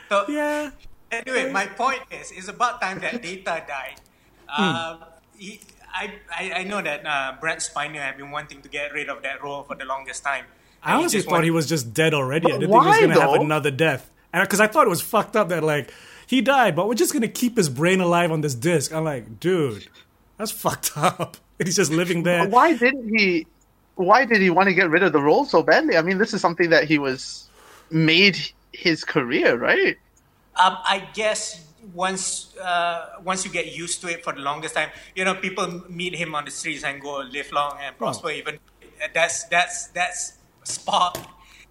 [0.10, 0.72] So Yeah.
[1.12, 4.00] Anyway, my point is, it's about time that Data died.
[4.48, 5.04] Um,
[5.38, 5.60] he,
[5.98, 9.24] I, I, I know that uh, Brent Spiner have been wanting to get rid of
[9.24, 10.46] that role for the longest time.
[10.84, 12.46] I And honestly thought want- he was just dead already.
[12.48, 14.10] I didn't think he was gonna have another death.
[14.34, 15.92] Because I thought it was fucked up that like
[16.28, 18.94] he died, but we're just gonna keep his brain alive on this disc.
[18.94, 19.88] I'm like, dude,
[20.38, 21.38] that's fucked up.
[21.58, 22.48] And he's just living there.
[22.48, 23.48] why didn't he?
[23.96, 25.98] Why did he want to get rid of the role so badly?
[25.98, 27.50] I mean, this is something that he was
[27.90, 28.38] made
[28.72, 29.98] his career, right?
[30.64, 34.90] Um, I guess once uh, once you get used to it for the longest time,
[35.16, 38.32] you know, people meet him on the streets and go live long and prosper.
[38.32, 38.60] Even
[39.14, 41.18] that's that's that's Spock.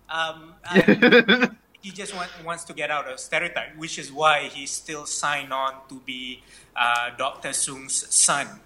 [0.09, 0.55] Um,
[1.83, 5.53] he just want, wants to get out of stereotype, which is why he's still signed
[5.53, 6.43] on to be
[6.75, 8.61] uh, Doctor Soong's son.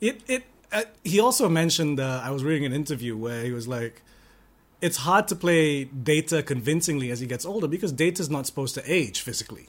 [0.00, 0.44] It it.
[0.72, 1.98] Uh, he also mentioned.
[2.00, 4.02] Uh, I was reading an interview where he was like,
[4.80, 8.82] "It's hard to play Data convincingly as he gets older because Data's not supposed to
[8.86, 9.68] age physically."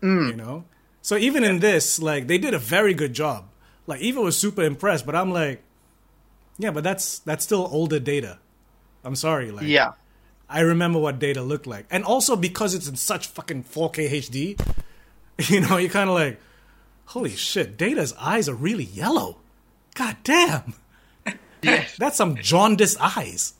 [0.00, 0.30] Mm.
[0.30, 0.64] You know.
[1.02, 3.46] So even in this, like, they did a very good job.
[3.86, 5.62] Like, Eva was super impressed, but I'm like,
[6.58, 8.38] yeah, but that's that's still older Data.
[9.04, 9.92] I'm sorry, like, Yeah.
[10.50, 11.86] I remember what data looked like.
[11.90, 14.60] And also because it's in such fucking 4K HD,
[15.50, 16.40] you know, you're kind of like,
[17.06, 19.36] holy shit, data's eyes are really yellow.
[19.94, 20.74] God damn.
[21.98, 23.54] That's some jaundiced eyes.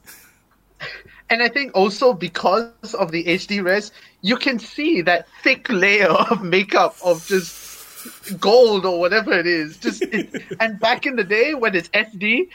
[1.30, 6.08] And I think also because of the HD res, you can see that thick layer
[6.30, 9.76] of makeup of just gold or whatever it is.
[9.76, 12.48] Just it, and back in the day when it's SD,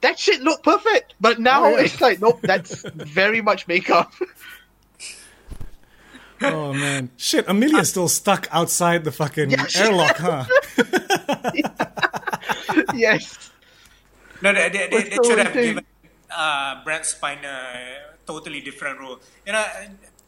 [0.00, 1.14] that shit looked perfect.
[1.20, 1.80] But now Oh, yeah.
[1.82, 4.12] it's like, nope, that's very much makeup.
[6.40, 7.10] Oh man.
[7.16, 10.44] Shit, Amelia's still stuck outside the fucking Yeah, she- airlock, huh?
[12.94, 13.50] yes.
[14.40, 15.84] No, they, they, they, they should have given
[16.34, 19.18] uh, Brent Spiner totally different role.
[19.46, 19.64] You know,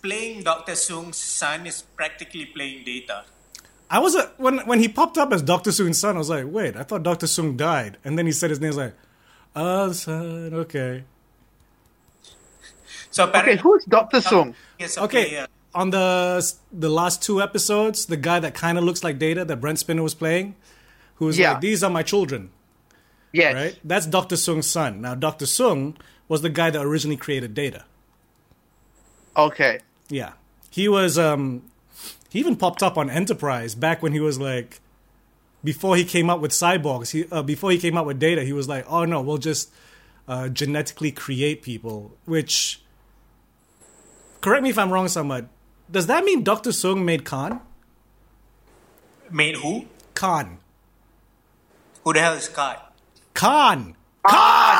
[0.03, 3.25] playing Doctor Soong's son is practically playing Data.
[3.91, 5.71] I was a, when when he popped up as Dr.
[5.71, 7.27] Soong's son, I was like, wait, I thought Dr.
[7.27, 7.99] Soong died.
[8.05, 8.95] And then he said his name, I was like,
[9.57, 11.05] oh, son, okay.
[13.11, 14.19] So Okay, who's Dr.
[14.19, 14.55] Soong?
[14.79, 15.47] he's a Okay, player.
[15.75, 19.57] on the the last two episodes, the guy that kind of looks like Data that
[19.61, 20.55] Brent Spiner was playing,
[21.17, 21.53] who was Yeah.
[21.53, 22.51] like, "These are my children,"
[23.33, 23.55] Yes.
[23.55, 23.79] right?
[23.85, 25.01] That's Doctor Soong's son.
[25.01, 25.97] Now, Doctor Soong
[26.29, 27.85] was the guy that originally created Data.
[29.37, 29.81] Okay.
[30.09, 30.33] Yeah,
[30.71, 31.19] he was.
[31.19, 31.62] um
[32.29, 34.81] He even popped up on Enterprise back when he was like,
[35.62, 37.11] before he came up with cyborgs.
[37.12, 39.71] He uh, before he came up with Data, he was like, "Oh no, we'll just
[40.27, 42.83] uh, genetically create people." Which,
[44.40, 45.49] correct me if I'm wrong, Samad.
[45.90, 47.61] Does that mean Doctor Soong made Khan?
[49.31, 49.87] Made who?
[50.14, 50.59] Khan.
[52.05, 52.79] Who the hell is Kai?
[53.35, 53.95] Khan.
[54.27, 54.75] Khan!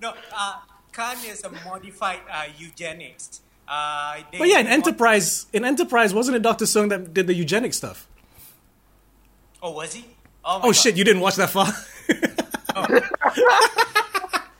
[0.00, 0.54] No, uh,
[0.92, 3.40] Khan is a modified uh, eugenics.
[3.68, 7.26] Uh, But yeah, in they mod- Enterprise, in Enterprise, wasn't it Doctor Soong that did
[7.26, 8.06] the eugenic stuff?
[9.62, 10.04] Oh, was he?
[10.44, 10.76] Oh, my Oh God.
[10.76, 11.68] shit, you didn't watch that far.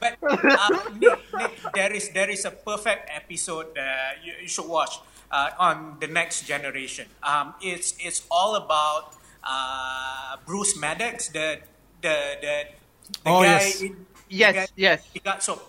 [0.02, 4.66] But uh, Nick, Nick, there is there is a perfect episode that you, you should
[4.66, 4.98] watch
[5.30, 7.06] uh, on the next generation.
[7.22, 11.60] Um, it's it's all about uh, Bruce Maddox, the
[12.00, 12.54] the the,
[13.24, 13.62] the Oh, guy.
[13.62, 13.82] yes.
[13.82, 15.00] In, the Yes, guy- yes.
[15.12, 15.60] He got so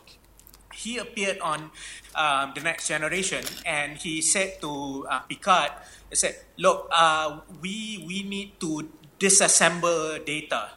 [0.74, 1.70] he appeared on
[2.16, 5.72] um, the next generation, and he said to uh, Picard,
[6.10, 10.70] he said, "Look, uh, we we need to disassemble data."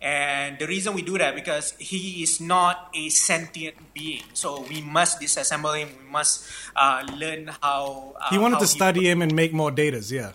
[0.00, 4.80] And the reason we do that because he is not a sentient being, so we
[4.80, 5.90] must disassemble him.
[6.04, 8.14] We must uh, learn how.
[8.20, 10.12] Uh, He wanted how to study him and make more datas.
[10.12, 10.32] Yeah.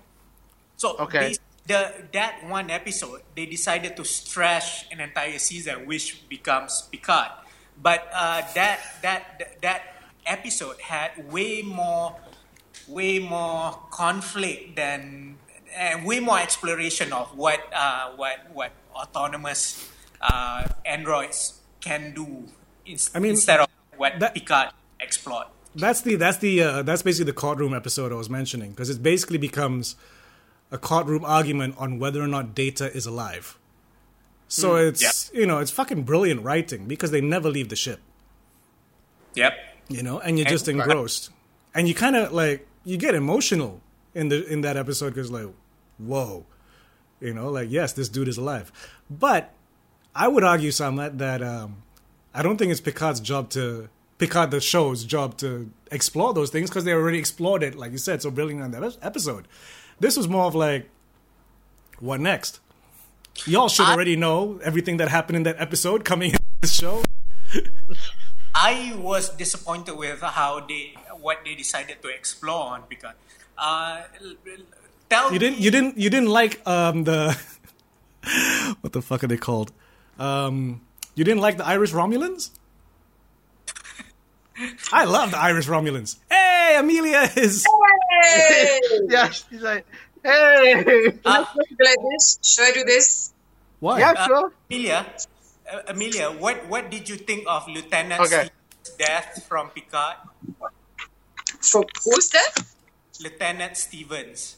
[0.76, 1.36] So Okay.
[1.68, 7.32] The that one episode, they decided to stretch an entire season, which becomes Picard.
[7.82, 9.82] But uh, that that that
[10.26, 12.16] episode had way more,
[12.88, 15.38] way more conflict than
[15.76, 19.90] and way more exploration of what uh, what what autonomous
[20.22, 22.46] uh, androids can do
[22.86, 25.48] ins- I mean, instead of what that- Picard explored.
[25.76, 29.02] That's the that's the uh, that's basically the courtroom episode I was mentioning because it
[29.02, 29.96] basically becomes
[30.74, 33.58] a courtroom argument on whether or not Data is alive.
[34.50, 38.00] So it's you know it's fucking brilliant writing because they never leave the ship,
[39.36, 39.54] Yep.
[39.90, 41.30] you know, and you're And- just engrossed,
[41.74, 43.82] and you kind of like you get emotional
[44.14, 45.48] in the in that episode because like,
[45.98, 46.46] whoa,
[47.20, 48.72] you know, like yes, this dude is alive,
[49.10, 49.54] but
[50.16, 51.78] I would argue, Samlet, that um,
[52.34, 56.70] I don't think it's Picard's job to Picard the show's job to explore those things
[56.70, 59.48] because they already explored it, like you said, so brilliant on that episode.
[60.00, 60.90] This was more of like,
[62.00, 62.60] what next?
[63.46, 67.04] Y'all should already know everything that happened in that episode coming in this show.
[68.56, 73.16] I was disappointed with how they what they decided to explore on Picard.
[73.58, 74.04] Uh,
[75.10, 77.38] tell You didn't, you didn't, you didn't like um the
[78.82, 79.72] what the fuck are they called?
[80.20, 80.82] Um,
[81.16, 82.52] you didn't like the Irish Romulans?
[84.92, 86.18] I love the Irish Romulans.
[86.30, 87.66] Hey, Amelia is.
[87.66, 88.80] Hey!
[89.10, 89.86] Yeah, she's like,
[90.24, 91.14] hey.
[91.26, 92.40] Uh, Should I do like this?
[92.44, 93.34] Should I do this?
[93.80, 94.00] Why?
[94.00, 94.54] yeah, sure.
[94.70, 95.06] Amelia.
[95.72, 98.50] Uh, Amelia, what what did you think of Lieutenant Okay.
[98.50, 100.18] Stevens' death from Picard?
[101.62, 102.54] For who's that?
[103.24, 104.58] Lieutenant Stevens.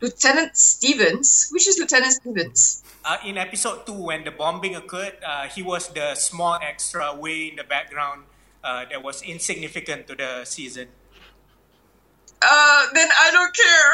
[0.00, 1.48] Lieutenant Stevens.
[1.50, 2.84] Which is Lieutenant Stevens?
[3.04, 7.48] Uh, in episode two, when the bombing occurred, uh, he was the small extra way
[7.48, 8.24] in the background
[8.62, 10.88] uh, that was insignificant to the season.
[12.40, 13.90] Uh, then I don't care.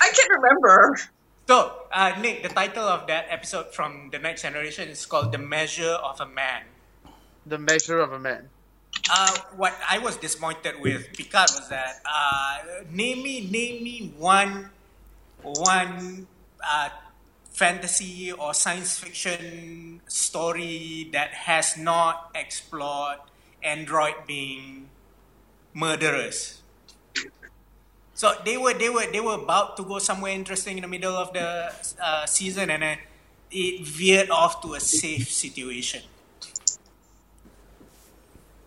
[0.00, 0.98] I can't remember.
[1.46, 5.38] So, uh, Nick, the title of that episode from The Next Generation is called The
[5.38, 6.62] Measure of a Man.
[7.46, 8.50] The measure of a man.
[9.10, 14.68] Uh, what I was disappointed with Picard was that uh, name me name me one
[15.42, 16.26] one
[16.66, 16.88] uh,
[17.50, 23.18] fantasy or science fiction story that has not explored
[23.62, 24.88] android being
[25.74, 26.62] murderers.
[28.14, 31.14] So they were they were they were about to go somewhere interesting in the middle
[31.14, 31.72] of the
[32.02, 32.98] uh, season, and then
[33.50, 36.02] it veered off to a safe situation.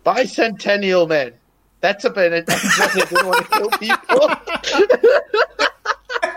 [0.04, 1.34] Bicentennial man.
[1.80, 2.46] That's a bit.
[2.46, 5.66] That's what they didn't want to kill people.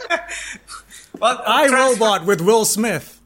[1.20, 3.20] Well, I trans- Robot with Will Smith.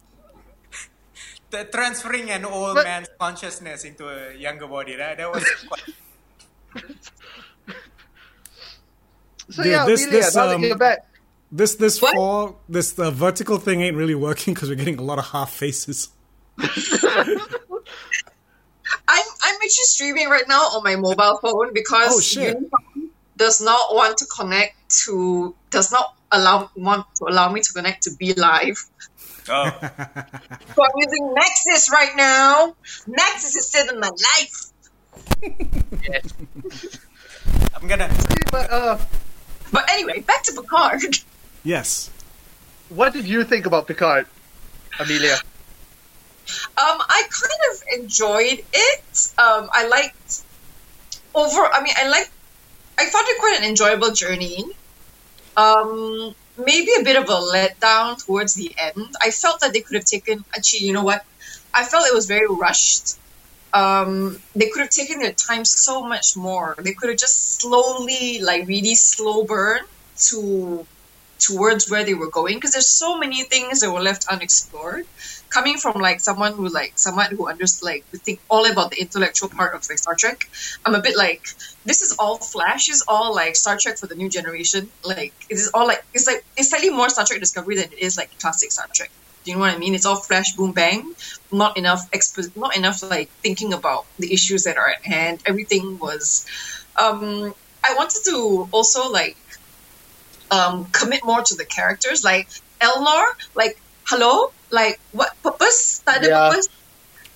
[1.49, 4.95] the transferring an old But- man's consciousness into a younger body.
[4.95, 5.81] That that was quite,
[9.49, 11.05] So Dude, yeah, this- Amelia, this, um, back.
[11.51, 12.13] This this What?
[12.15, 15.51] four this uh, vertical thing ain't really working because we're getting a lot of half
[15.51, 16.09] faces.
[16.59, 16.67] I'm
[19.07, 22.55] I'm actually streaming right now on my mobile phone because Oh, shit.
[22.55, 22.98] Unicom
[23.39, 24.75] does not want to connect
[25.05, 28.77] to does not allow want to allow me to connect to be live.
[29.49, 29.71] oh,
[30.75, 32.75] So I'm using Nexus right now.
[33.07, 34.57] Nexus is saving my life.
[37.75, 38.09] I'm gonna.
[38.51, 38.97] But uh,
[39.71, 41.01] But anyway, back to Picard.
[41.63, 42.09] Yes.
[42.89, 44.25] what did you think about Picard,
[44.99, 45.37] Amelia?
[46.77, 49.33] Um, I kind of enjoyed it.
[49.37, 50.41] Um, I liked
[51.35, 51.61] over.
[51.65, 52.31] I mean, I liked.
[52.99, 54.65] I found it quite an enjoyable journey.
[55.55, 59.15] Um, maybe a bit of a letdown towards the end.
[59.21, 60.43] I felt that they could have taken.
[60.55, 61.23] Actually, you know what?
[61.73, 63.17] I felt it was very rushed.
[63.71, 66.75] Um, they could have taken their time so much more.
[66.77, 69.81] They could have just slowly, like really slow burn
[70.27, 70.85] to
[71.39, 75.05] towards where they were going because there's so many things that were left unexplored
[75.49, 79.49] coming from like someone who like someone who understands like think all about the intellectual
[79.49, 80.49] part of like Star Trek,
[80.85, 81.47] I'm a bit like
[81.89, 84.81] this is all Flash is all like Star Trek for the new generation.
[85.13, 87.99] Like it is all like it's like it's slightly more Star Trek Discovery than it
[88.07, 89.09] is like classic Star Trek.
[89.43, 89.95] Do you know what I mean?
[89.97, 91.01] It's all flash boom bang,
[91.51, 95.41] not enough expo- not enough like thinking about the issues that are at hand.
[95.49, 96.45] Everything was
[97.05, 99.37] um I wanted to also like
[100.51, 102.47] um commit more to the characters like
[102.81, 103.25] Elnor,
[103.55, 103.75] like
[104.05, 106.01] hello, like what purpose?
[106.05, 106.37] Tak ada Yeah.
[106.53, 106.67] purpose.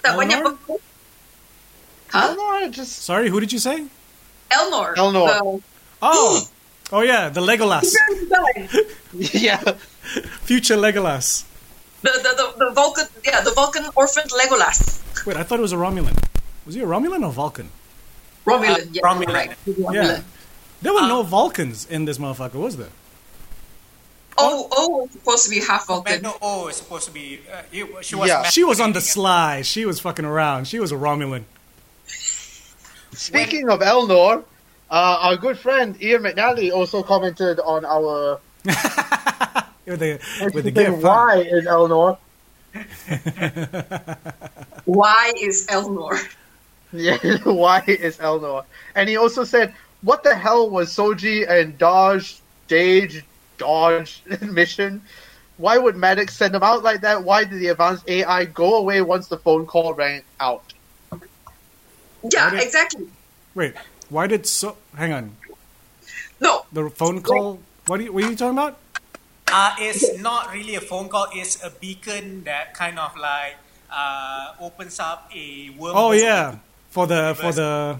[0.05, 0.53] Tak banyak Elnor?
[0.61, 0.83] purpose.
[2.13, 2.29] Huh?
[2.37, 3.89] No, just Sorry, who did you say?
[4.53, 4.95] Elnor.
[4.95, 5.61] Elnor.
[6.01, 6.49] Oh,
[6.91, 7.93] oh yeah, the Legolas,
[9.13, 9.57] yeah.
[10.41, 11.45] future Legolas.
[12.01, 15.25] The, the, the, the Vulcan, yeah, the Vulcan orphaned Legolas.
[15.25, 16.21] Wait, I thought it was a Romulan.
[16.65, 17.69] Was he a Romulan or Vulcan?
[18.45, 19.01] Romulan, Uh, yeah.
[19.03, 19.33] Romulan.
[19.33, 19.51] Right.
[19.67, 19.93] Romulan.
[19.93, 20.21] Yeah.
[20.81, 22.89] There were no Vulcans in this motherfucker, was there?
[24.37, 26.21] Oh, oh, was supposed to be half Vulcan.
[26.23, 27.39] No, oh, it's supposed to be.
[27.51, 28.27] Uh, it- she was.
[28.27, 28.43] Yeah.
[28.43, 29.61] She was on the sly.
[29.61, 30.67] She was fucking around.
[30.67, 31.43] She was a Romulan.
[33.15, 34.43] Speaking of Elnor,
[34.89, 38.39] uh, our good friend Ian McNally also commented on our
[39.85, 40.19] With the,
[40.53, 41.03] with the thing, gift.
[41.03, 41.09] huh?
[41.09, 42.17] why is Elnor?
[44.85, 46.17] Why is Elnor?
[46.91, 48.63] Yeah, why is Elnor?
[48.95, 53.23] And he also said, "What the hell was Soji and Dodge Dage,
[53.57, 55.01] Dodge mission?
[55.57, 57.23] Why would Maddox send them out like that?
[57.23, 60.73] Why did the advanced AI go away once the phone call rang out?"
[62.31, 63.07] Yeah, did- exactly.
[63.55, 63.73] Wait,
[64.09, 64.77] why did so?
[64.95, 65.35] Hang on.
[66.39, 67.59] No, The phone call.
[67.87, 68.77] What are you, what are you talking about?
[69.47, 71.27] Uh, it's not really a phone call.
[71.33, 73.55] It's a beacon that kind of like
[73.91, 75.93] uh, opens up a wormhole.
[75.95, 76.57] Oh yeah,
[76.89, 77.99] for the for the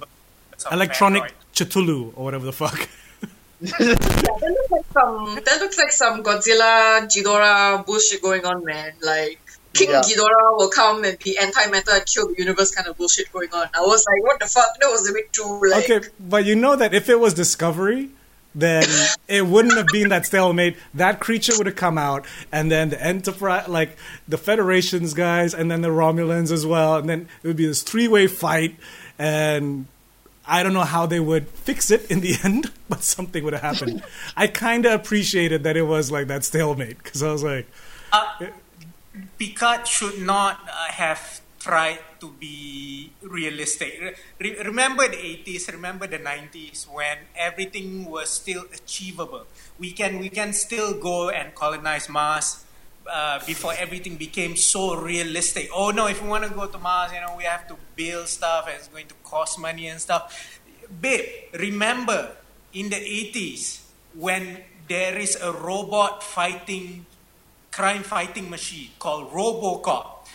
[0.72, 2.90] electronic Cthulhu or whatever the fuck.
[3.62, 5.40] yeah, that looks like some.
[5.46, 8.94] That looks like some Godzilla Ghidorah bullshit going on, man.
[9.02, 9.40] Like
[9.74, 10.02] King Yeah.
[10.02, 13.68] Ghidorah will come and be anti-matter and kill the universe, kind of bullshit going on.
[13.74, 14.80] I was like, what the fuck?
[14.80, 15.90] That was a bit too like.
[15.90, 18.10] Okay, but you know that if it was Discovery,
[18.54, 18.86] then
[19.28, 20.78] it wouldn't have been that stalemate.
[20.94, 25.72] That creature would have come out, and then the Enterprise, like the Federation's guys, and
[25.72, 28.76] then the Romulans as well, and then it would be this three-way fight,
[29.18, 29.88] and
[30.46, 33.62] I don't know how they would fix it in the end, but something would have
[33.64, 34.04] happened.
[34.38, 37.68] I kind of appreciated that it was like that stalemate because I was like,
[38.12, 38.28] uh,
[39.38, 44.18] Picard should not uh, have tried to be realistic.
[44.40, 49.46] Re- remember the 80s, remember the 90s when everything was still achievable.
[49.80, 52.66] We can we can still go and colonize Mars
[53.06, 55.70] uh, before everything became so realistic.
[55.74, 58.28] Oh no, if we want to go to Mars, you know, we have to build
[58.28, 60.60] stuff and it's going to cost money and stuff.
[60.90, 62.36] Babe, remember
[62.74, 63.82] in the 80s
[64.16, 67.06] when there is a robot fighting
[67.74, 70.28] crime fighting machine called RoboCop.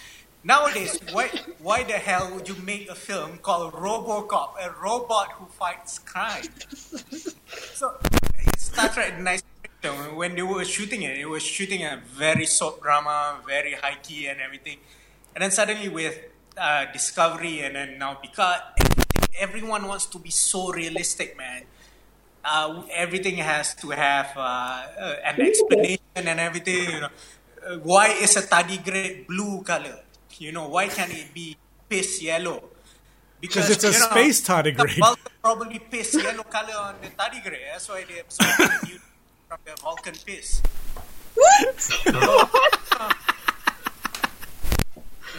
[0.42, 5.46] Nowadays, why, why the hell would you make a film called RoboCop, a robot who
[5.46, 6.42] fights crime?
[7.74, 7.94] So,
[8.56, 9.44] Star Trek: The Next
[10.14, 14.26] when they were shooting it, it was shooting a very soap drama, very high key
[14.26, 14.78] and everything.
[15.36, 16.18] And then suddenly with
[16.56, 18.60] uh, Discovery and then now Picard,
[19.38, 21.62] everyone wants to be so realistic, man.
[22.44, 26.90] Uh, everything has to have uh, uh, an explanation and everything.
[26.90, 27.08] You know,
[27.66, 30.00] uh, why is a tardigrade blue color?
[30.38, 31.56] You know, why can't it be
[31.88, 32.62] piss yellow?
[33.40, 34.98] Because it's a you know, space the tardigrade.
[34.98, 37.66] Vulcan probably piss yellow color on the tardigrade.
[37.72, 38.98] That's why they absorbed you
[39.48, 40.62] from the Vulcan piss.
[41.34, 41.90] What?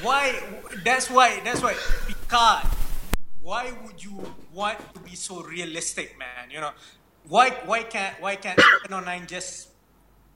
[0.02, 0.40] why?
[0.84, 1.42] That's why.
[1.44, 1.76] That's why
[2.08, 2.68] Picard.
[3.42, 4.24] Why would you
[4.60, 6.52] want to be so realistic, man?
[6.52, 6.72] You know,
[7.28, 7.52] why?
[7.66, 8.20] Why can't?
[8.20, 9.70] Why can't 709 just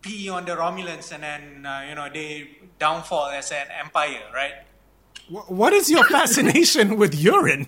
[0.02, 4.64] pee on the Romulans and then uh, you know they downfall as an empire, right?
[5.30, 7.68] "What is your fascination with urine?"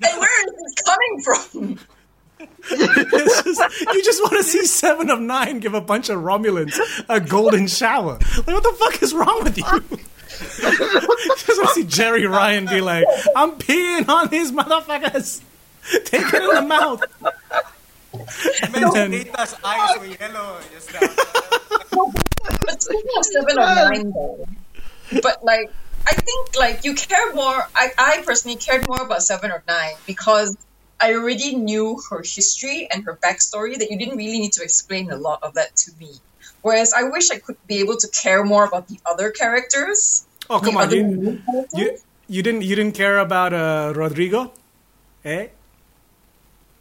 [0.00, 1.78] And where is this coming from?
[2.68, 7.20] Just- you just want to see Seven of Nine give a bunch of Romulans a
[7.20, 8.18] golden shower.
[8.36, 9.98] Like, what the fuck is wrong with you?
[10.38, 15.40] just want to see Jeri Ryan be like, "I'm peeing on these motherfuckers.
[16.04, 17.02] Take it in the mouth."
[18.62, 21.00] Imagine then- Data's eyes were yellow just now.
[22.64, 24.48] But speaking of seven of nine, though,
[25.22, 25.70] but like
[26.06, 27.68] I think like you care more.
[27.74, 30.56] I, I personally cared more about seven or nine because
[31.00, 35.10] I already knew her history and her backstory that you didn't really need to explain
[35.10, 36.12] a lot of that to me.
[36.62, 40.24] Whereas I wish I could be able to care more about the other characters.
[40.50, 41.42] Oh come the on, you,
[41.74, 44.52] you you didn't you didn't care about uh, Rodrigo,
[45.24, 45.48] eh?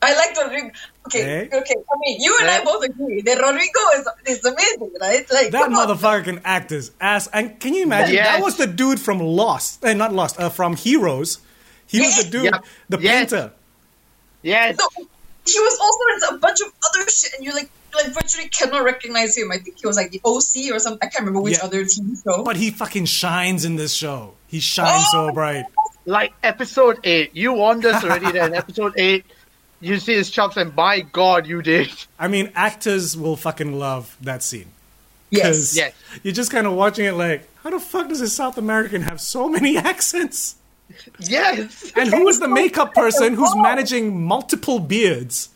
[0.01, 0.69] I like Rodrigo.
[1.07, 1.57] Okay, Eh?
[1.57, 1.73] okay.
[1.75, 2.63] I mean, you and I Eh?
[2.63, 5.25] both agree that Rodrigo is is amazing, right?
[5.31, 5.87] Like That come on.
[5.87, 7.27] motherfucker can act his ass.
[7.33, 8.15] And can you imagine?
[8.15, 9.83] That was the dude from Lost.
[9.83, 10.39] Eh, not Lost.
[10.39, 11.39] Uh, from Heroes.
[11.87, 12.59] He was the dude, Yeah.
[12.89, 13.13] the Yes.
[13.31, 13.51] painter.
[14.43, 14.77] Yes.
[14.77, 14.87] No,
[15.45, 18.83] he was also in a bunch of other shit, and you're like like virtually cannot
[18.83, 19.51] recognize him.
[19.51, 20.99] I think he was like the OC or something.
[21.01, 21.65] I can't remember which Yeah.
[21.65, 22.43] other TV show.
[22.43, 24.33] But he fucking shines in this show.
[24.47, 25.27] He shines Oh!
[25.29, 25.65] so bright.
[26.05, 27.35] Like episode eight.
[27.35, 29.25] You warned us already then episode eight
[29.79, 31.91] you see his chops and by God you did.
[32.17, 34.71] I mean, actors will fucking love that scene.
[35.29, 35.93] yes, 'Cause Yes.
[36.23, 39.21] You're just kind of watching it like, how the fuck does a South American have
[39.21, 40.55] so many accents?
[41.19, 41.91] Yes.
[41.95, 45.49] And who is the makeup person who's managing multiple beards?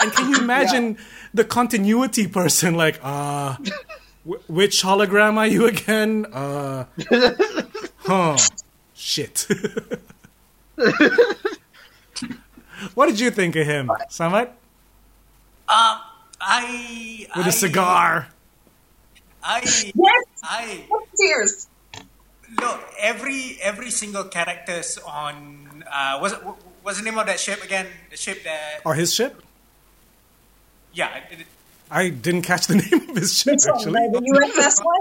[0.00, 0.98] And can you imagine
[1.34, 3.56] the continuity person like, uh,
[4.28, 6.26] Wh- which hologram are you again?
[6.32, 6.84] Uh,
[7.98, 8.36] huh.
[8.94, 9.46] Shit.
[12.94, 14.48] what did you think of him, Samad?
[15.68, 15.98] Um,
[16.40, 18.28] I With I, a cigar.
[19.42, 20.24] I Yes.
[20.42, 20.84] I
[21.18, 21.68] Tears.
[22.60, 26.34] look every every single characters on uh was
[26.82, 27.86] what's the name of that ship again?
[28.10, 29.40] The ship that Or his ship?
[30.92, 31.16] Yeah.
[31.30, 31.46] it-
[31.90, 33.92] I didn't catch the name of his ship, Which actually.
[33.92, 35.00] Like the USS one?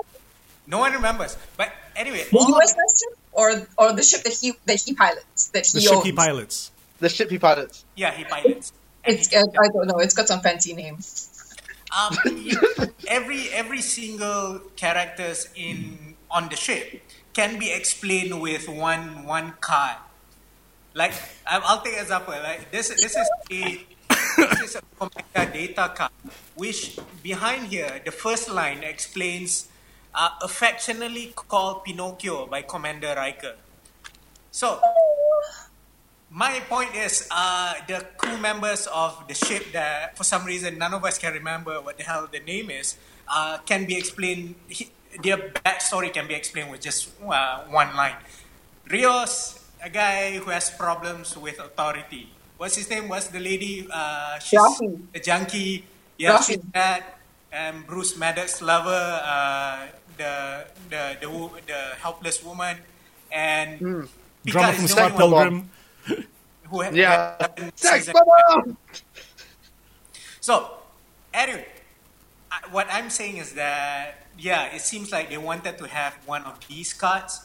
[0.68, 1.38] No one remembers.
[1.56, 4.94] But anyway, The all of USS ship, or or the ship that he that he
[4.94, 6.72] pilots that he The ship he pilots.
[7.00, 7.86] The ship he pilots.
[7.96, 8.74] yeah, he pilots.
[9.06, 10.00] It's he- uh, I don't know.
[10.00, 10.98] It's got some fancy name.
[11.96, 12.16] um,
[13.08, 17.02] every every single characters in on the ship
[17.34, 19.96] can be explained with one one card.
[20.94, 21.14] Like
[21.48, 22.34] I- I'll take an example.
[22.36, 23.86] Like this this is a
[24.38, 24.78] this is
[25.36, 26.12] a data card,
[26.56, 29.68] which behind here the first line explains
[30.14, 33.56] uh, affectionately called Pinocchio by Commander Riker.
[34.52, 34.80] So
[36.30, 40.94] my point is, uh, the crew members of the ship that, for some reason, none
[40.94, 42.96] of us can remember what the hell the name is,
[43.28, 44.56] uh, can be explained.
[44.68, 48.16] He, their backstory can be explained with just uh, one line.
[48.90, 52.32] Rios, a guy who has problems with authority.
[52.62, 53.10] What's his name?
[53.10, 53.88] What's the lady?
[53.90, 55.02] Uh, she's Raffi.
[55.16, 55.82] a junkie.
[56.22, 56.46] Yeah, Raffi.
[56.46, 57.18] she's that.
[57.52, 62.78] And Bruce Maddox lover, uh, the, the the wo- the helpless woman,
[63.34, 64.08] and Drummer
[64.46, 65.58] Picard from is the only Scott Pilgrim.
[66.70, 67.36] who ha- Yeah.
[67.42, 68.08] had Sex!
[70.40, 70.86] So,
[71.34, 71.66] anyway,
[72.52, 76.44] I- what I'm saying is that yeah, it seems like they wanted to have one
[76.44, 77.42] of these cards,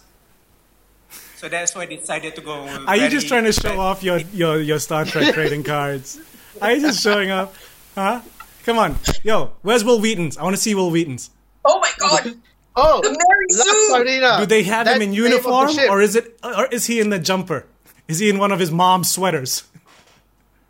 [1.36, 2.66] so that's why I decided to go.
[2.86, 6.18] Are you just trying to show off your, your, your Star Trek trading cards?
[6.60, 7.54] Are you just showing up?
[7.94, 8.20] Huh?
[8.64, 8.96] Come on.
[9.22, 10.36] Yo, where's Wil Wheaton's?
[10.36, 11.30] I want to see Wil Wheaton's.
[11.64, 12.34] Oh my god!
[12.78, 13.88] Oh, The Mary La Sue!
[13.88, 14.36] Sardina.
[14.40, 16.84] Do they have him in the name of the uniform or is it or is
[16.84, 17.64] he in the jumper?
[18.06, 19.62] Is he in one of his mom's sweaters?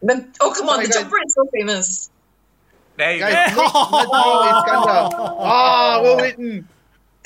[0.03, 0.77] The, oh come on!
[0.77, 1.01] my the God.
[1.01, 2.11] jumper is so famous.
[2.97, 3.61] There you Guys, go.
[3.61, 5.37] Nick Maduro Iskandar.
[5.41, 6.69] Ah, Wil Wheaton.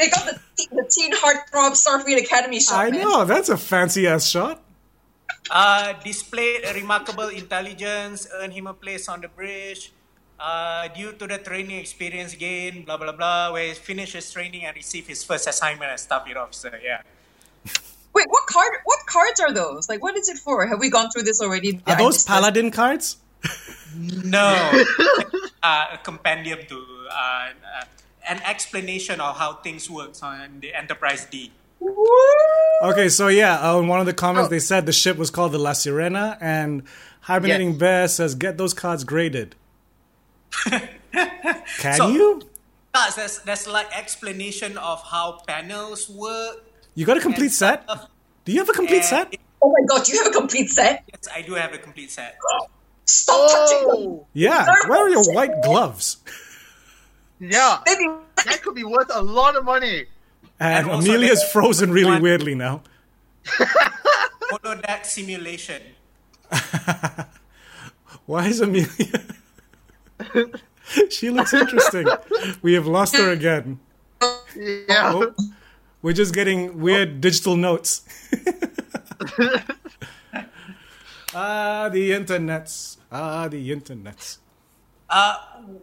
[0.01, 0.41] They got the
[0.73, 2.81] the Teen Heartthrob Starfleet Academy shot.
[2.81, 3.03] I man.
[3.03, 4.63] know, that's a fancy ass shot.
[5.51, 9.93] Uh, displayed a remarkable intelligence, earned him a place on the bridge.
[10.39, 14.65] Uh, due to the training experience gained, blah blah blah, where he finished his training
[14.65, 16.81] and received his first assignment as staff officer.
[16.83, 17.03] Yeah.
[18.15, 18.73] Wait, what card?
[18.85, 19.89] What cards are those?
[19.89, 20.67] Like, what is it for?
[20.67, 21.83] Have we gone through this already?
[21.87, 23.19] Are those missed paladin cards?
[23.97, 24.49] No,
[25.63, 26.77] uh, a compendium to
[27.11, 27.85] uh, uh,
[28.29, 31.53] an explanation of how things work on the Enterprise D.
[32.83, 34.51] Okay, so yeah, uh, in one of the comments Oh.
[34.51, 36.83] they said the ship was called the La Sirena, and
[37.23, 37.79] Hibernating Yes.
[37.79, 39.55] Bear says get those cards graded.
[41.13, 42.43] Can So- you?
[42.93, 46.65] That's, that's, that's like explanation of how panels work.
[46.97, 47.85] You got a complete set?
[47.85, 48.09] stuff.
[48.45, 49.35] Do you have a complete And set?
[49.35, 50.05] it- Oh my god!
[50.07, 51.05] Do you have a complete set?
[51.07, 52.39] yes, I do have a complete set.
[53.05, 53.97] Stop touching them.
[53.99, 54.65] Oh, Yeah.
[54.87, 56.17] Where are your white gloves?
[57.41, 57.79] yeah.
[57.87, 58.07] Maybe
[58.47, 60.07] That could be worth a lot of money.
[60.61, 62.83] And, And also Amelia's there's frozen really one- weirdly now.
[64.51, 65.81] Follow that simulation.
[68.27, 69.25] Why is Amelia?
[71.11, 72.07] she looks interesting.
[72.63, 73.81] We have lost her again.
[74.55, 75.13] Yeah.
[75.15, 75.35] Oh,
[76.03, 78.03] we're just getting weird digital notes.
[81.35, 82.99] ah, the internets.
[83.11, 84.39] Ah, the internets.
[85.11, 85.35] Uh,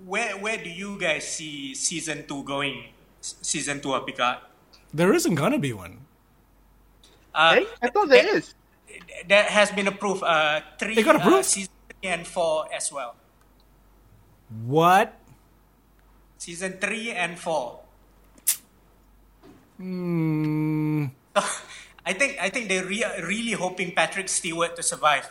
[0.08, 2.96] where where do you guys see season two going?
[3.20, 4.40] S- Season two of Picard.
[4.94, 6.08] There isn't gonna be one.
[7.36, 8.56] Uh, Hey, I thought there is.
[9.28, 10.24] That has been approved.
[10.24, 10.96] Uh, three.
[10.96, 11.44] They got Uh, approved?
[11.46, 13.20] season three and four as well.
[14.64, 15.12] What?
[16.40, 17.84] Season three and four.
[19.78, 21.12] Hmm.
[22.08, 25.28] I think I think they're re- really hoping Patrick Stewart to survive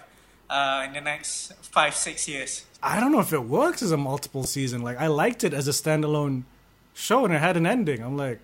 [0.48, 2.64] uh, in the next five six years.
[2.82, 4.82] I don't know if it works as a multiple season.
[4.82, 6.44] Like I liked it as a standalone
[6.94, 8.02] show and it had an ending.
[8.02, 8.40] I'm like,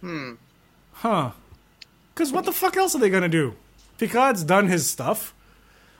[0.00, 0.34] hmm,
[0.92, 1.32] huh?
[2.14, 3.54] Because what the fuck else are they gonna do?
[3.98, 5.34] Picard's done his stuff,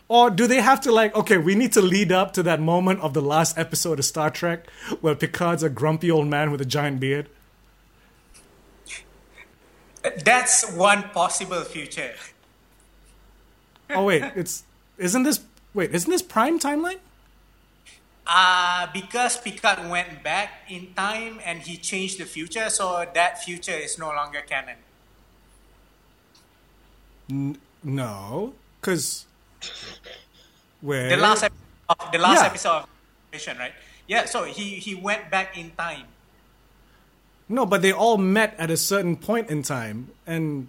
[0.09, 1.15] or do they have to like?
[1.15, 4.31] Okay, we need to lead up to that moment of the last episode of Star
[4.31, 4.69] Trek
[5.01, 7.29] where Picard's a grumpy old man with a giant beard.
[10.25, 12.15] That's one possible future.
[13.91, 14.65] Oh wait, it's
[14.99, 15.41] isn't this
[15.75, 16.99] wait isn't this Prime timeline?
[18.27, 23.77] Uh, because Picard went back in time and he changed the future, so that future
[23.77, 24.77] is no longer canon.
[27.83, 29.27] No, because
[30.81, 32.47] where The last episode of, the last Yeah.
[32.47, 32.89] episode of
[33.33, 33.73] Mission, right?
[34.07, 36.07] Yeah, so he he went back in time.
[37.49, 40.69] No, but they all met at a certain point in time, and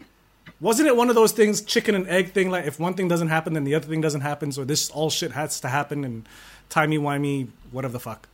[0.60, 2.50] wasn't it one of those things, chicken and egg thing?
[2.50, 4.52] Like if one thing doesn't happen, then the other thing doesn't happen.
[4.52, 6.28] So this all shit has to happen, and
[6.70, 8.28] timey wimey, whatever the fuck.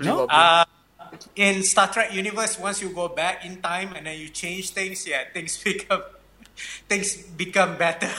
[0.00, 0.26] No?
[0.26, 0.64] Uh,
[1.36, 5.06] in Star Trek universe, once you go back in time and then you change things,
[5.06, 6.02] yeah, things become
[6.88, 8.10] things become better.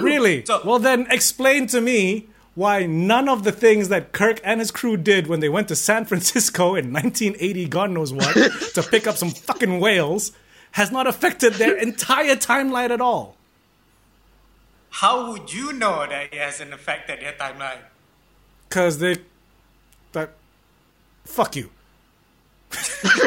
[0.00, 0.44] Really?
[0.46, 4.70] So- well, then explain to me why none of the things that Kirk and his
[4.70, 8.32] crew did when they went to San Francisco in 1980, God knows what,
[8.74, 10.30] to pick up some fucking whales,
[10.74, 13.36] has not affected their entire timeline at all.
[14.90, 17.78] How would you know that it hasn't affected their timeline?
[18.68, 19.16] Because they.
[20.12, 20.30] That.
[21.24, 21.70] Fuck you.
[22.70, 23.08] See,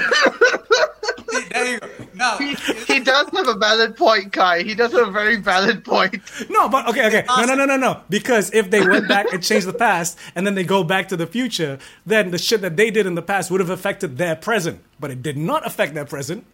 [1.52, 1.88] there you go.
[2.16, 4.64] Now, he does have a valid point, Kai.
[4.64, 6.16] He does have a very valid point.
[6.50, 7.24] No, but okay, okay.
[7.28, 8.02] No, no, no, no, no.
[8.10, 11.18] Because if they went back and changed the past and then they go back to
[11.18, 14.36] the future, then the shit that they did in the past would have affected their
[14.36, 14.82] present.
[15.00, 16.45] But it did not affect their present.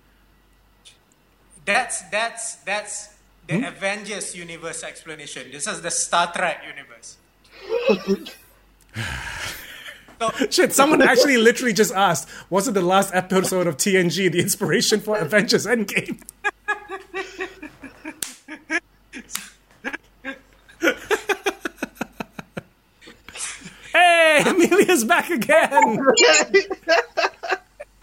[1.65, 3.09] That's that's that's
[3.47, 3.63] the hmm?
[3.63, 5.51] Avengers universe explanation.
[5.51, 7.17] This is the Star Trek universe.
[10.49, 15.01] Shit, someone actually literally just asked, was it the last episode of TNG the inspiration
[15.01, 16.21] for Avengers Endgame?
[23.91, 25.99] hey, Amelia's back again.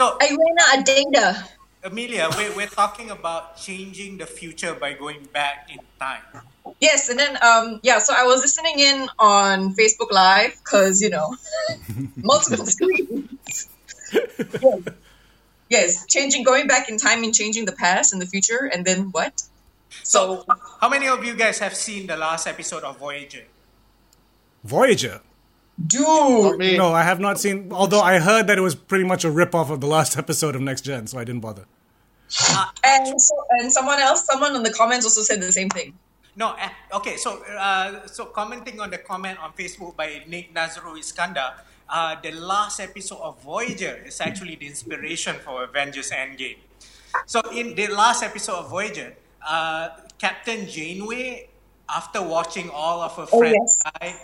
[0.00, 1.44] So, I ran out of data.
[1.82, 6.22] Amelia, we're, we're talking about changing the future by going back in time.
[6.78, 11.08] Yes, and then um yeah, so I was listening in on Facebook Live because you
[11.08, 11.34] know
[12.16, 13.68] multiple screens.
[14.12, 14.82] yes.
[15.68, 19.10] yes, changing, going back in time and changing the past and the future, and then
[19.12, 19.42] what?
[20.04, 20.44] So
[20.80, 23.44] How many of you guys have seen the last episode of Voyager?
[24.64, 25.20] Voyager.
[25.86, 26.76] Dude, Me.
[26.76, 27.70] No, I have not seen.
[27.72, 30.54] Although I heard that it was pretty much a rip off of the last episode
[30.54, 31.64] of Next Gen, so I didn't bother.
[32.84, 35.94] and so and someone else, someone in the comments also said the same thing.
[36.36, 37.16] No, eh, okay.
[37.16, 41.54] So, uh, so commenting on the comment on Facebook by Nick Nazru Iskandar,
[41.88, 46.58] uh, the last episode of Voyager is actually the inspiration for Avengers Endgame.
[47.26, 49.12] So, in the last episode of Voyager,
[49.46, 51.48] uh, Captain Janeway,
[51.88, 53.92] after watching all of her Oh, friends yes.
[54.00, 54.14] die,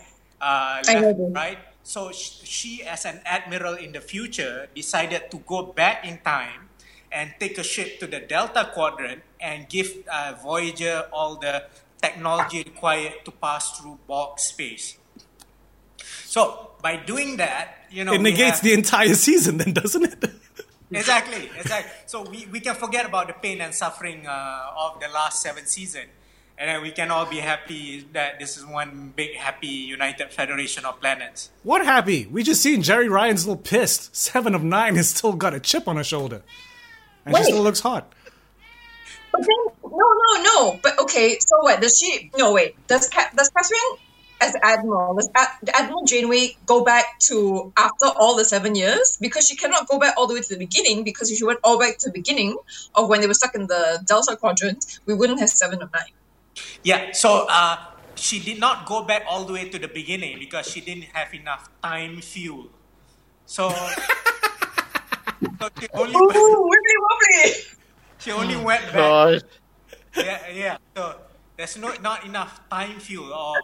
[0.46, 1.58] uh, left, right?
[1.82, 6.70] So sh- she, as an admiral in the future, decided to go back in time
[7.10, 11.64] and take a ship to the Delta Quadrant and give uh, Voyager all the
[12.02, 14.98] technology required to pass through Borg space.
[16.26, 20.24] So by doing that, you know, It negates have- the entire season, then, doesn't it?
[20.92, 21.92] exactly, exactly.
[22.06, 25.66] So we, we can forget about the pain and suffering uh, of the last seven
[25.66, 26.06] season,
[26.58, 30.84] and then we can all be happy that this is one big happy united federation
[30.84, 31.50] of planets.
[31.62, 32.26] What happy?
[32.26, 34.14] We just seen Jeri Ryan's little pissed.
[34.16, 36.42] Seven of nine has still got a chip on her shoulder.
[37.24, 38.12] And she still looks hot.
[39.32, 40.80] But then, no, no, no.
[40.82, 41.80] But okay, so what?
[41.82, 42.30] Does she?
[42.38, 42.74] No, wait.
[42.86, 43.98] Does Ca- does Kathryn,
[44.40, 49.18] as admiral, does Ad- Admiral Janeway go back to after all the seven years?
[49.20, 51.04] Because she cannot go back all the way to the beginning.
[51.04, 52.56] Because if she went all back to the beginning
[52.94, 56.12] of when they were stuck in the Delta Quadrant, we wouldn't have seven of nine.
[56.82, 57.76] Yeah, so uh,
[58.14, 61.32] she did not go back all the way to the beginning because she didn't have
[61.34, 62.68] enough time fuel.
[63.46, 67.52] So, so she only went, Ooh, wibbly wobbly.
[68.18, 68.94] she only went back.
[68.94, 69.42] God.
[70.16, 70.76] Yeah, yeah.
[70.96, 71.16] So
[71.56, 73.56] there's no not enough time fuel or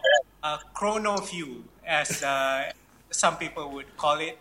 [0.43, 2.71] uh, chrono fuel, as uh,
[3.09, 4.37] some people would call it.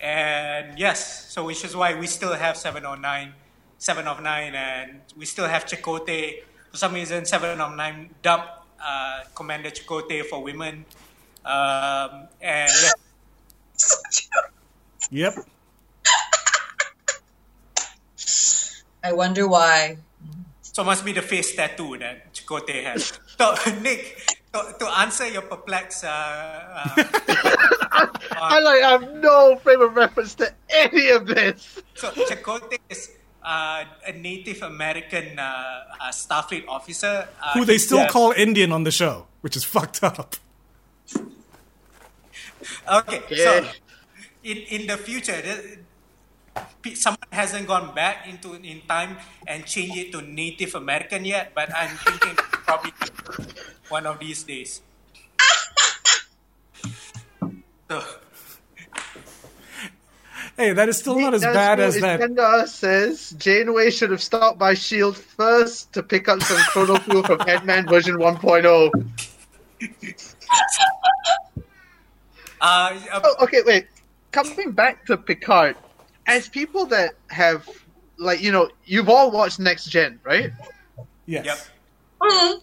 [0.00, 3.34] And yes, so which is why we still have 709,
[3.76, 6.42] 7 of 9, and we still have Chakotay.
[6.70, 8.48] For some reason, 7 of 9 dumped
[8.82, 10.84] uh, Commander Chakotay for women.
[11.44, 12.92] Um, and yeah,
[15.10, 15.34] Yep.
[19.02, 19.96] I wonder why.
[20.62, 23.18] so must be the face tattoo that Chakotay has.
[23.38, 24.20] So, Nick,
[24.52, 26.94] to, to answer your perplexed uh, uh,
[28.32, 31.80] I like I have no frame of reference to any of this.
[31.94, 33.10] So Chakotay is
[33.42, 35.42] uh, a Native American uh,
[36.00, 37.28] uh, Starfleet officer.
[37.42, 40.36] Uh, Who they still uh, call Indian on the show, which is fucked up.
[42.86, 43.66] Okay, so
[44.44, 45.40] in in the future,
[46.94, 49.16] someone hasn't gone back into in time
[49.46, 52.36] and changed it to Native American yet, but I'm thinking
[52.66, 52.92] probably
[53.88, 54.82] one of these days.
[57.90, 57.98] So,
[60.60, 62.20] Hey, that is still not as bad as that.
[62.20, 67.22] Iskandar says Janeway should have stopped by Shield first to pick up some chrono fuel
[67.22, 68.34] from Ant-Man version oh.
[68.34, 68.90] 1.0.
[72.60, 72.64] uh,
[73.10, 73.86] uh, Oh, okay, wait.
[74.32, 75.76] Coming back to Picard,
[76.26, 77.66] as people that have
[78.18, 80.52] like you know you've all watched Next Gen, right?
[81.24, 81.46] Yes.
[81.46, 81.58] Yep.
[82.20, 82.60] Mm.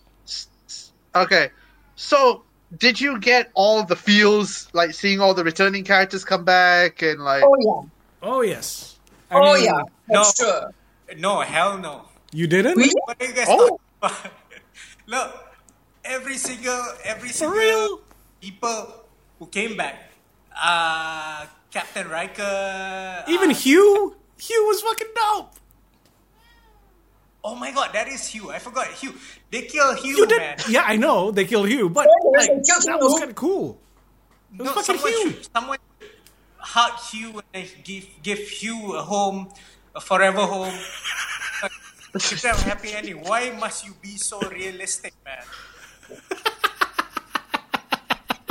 [1.16, 1.50] Okay,
[1.96, 2.44] so
[2.76, 7.22] did you get all the feels like seeing all the returning characters come back and
[7.24, 7.44] like?
[7.46, 7.90] Oh yeah.
[8.28, 8.98] Oh yes.
[9.32, 9.82] I Oh mean, yeah.
[10.08, 10.46] That's No.
[10.48, 10.74] sure.
[11.18, 12.04] No, hell no.
[12.34, 12.76] You didn't?
[12.78, 12.92] Really?
[13.06, 13.80] What are you guys Oh.
[14.02, 14.32] about?
[15.08, 15.32] Look,
[16.04, 18.02] every single, every For single real?
[18.42, 19.06] people
[19.40, 20.12] who came back,
[20.52, 24.16] uh, Captain Riker, Even uh, Hugh?
[24.40, 25.54] Hugh was fucking dope.
[27.48, 28.52] Oh my god, that is Hugh.
[28.52, 29.14] I forgot Hugh.
[29.52, 30.38] They kill Hugh, You did?
[30.38, 30.58] man.
[30.68, 33.80] Yeah, I know they killed Hugh, but like, they killed that was kind of cool.
[34.52, 35.32] It was No, fucking someone Hugh.
[35.32, 35.78] should, someone
[36.58, 39.48] hug Hugh and give give Hugh a home,
[39.96, 40.76] a forever home.
[42.18, 43.22] Give them happy ending.
[43.22, 45.44] Why must you be so realistic, man?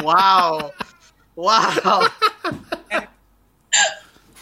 [0.03, 0.73] Wow,
[1.35, 2.07] wow.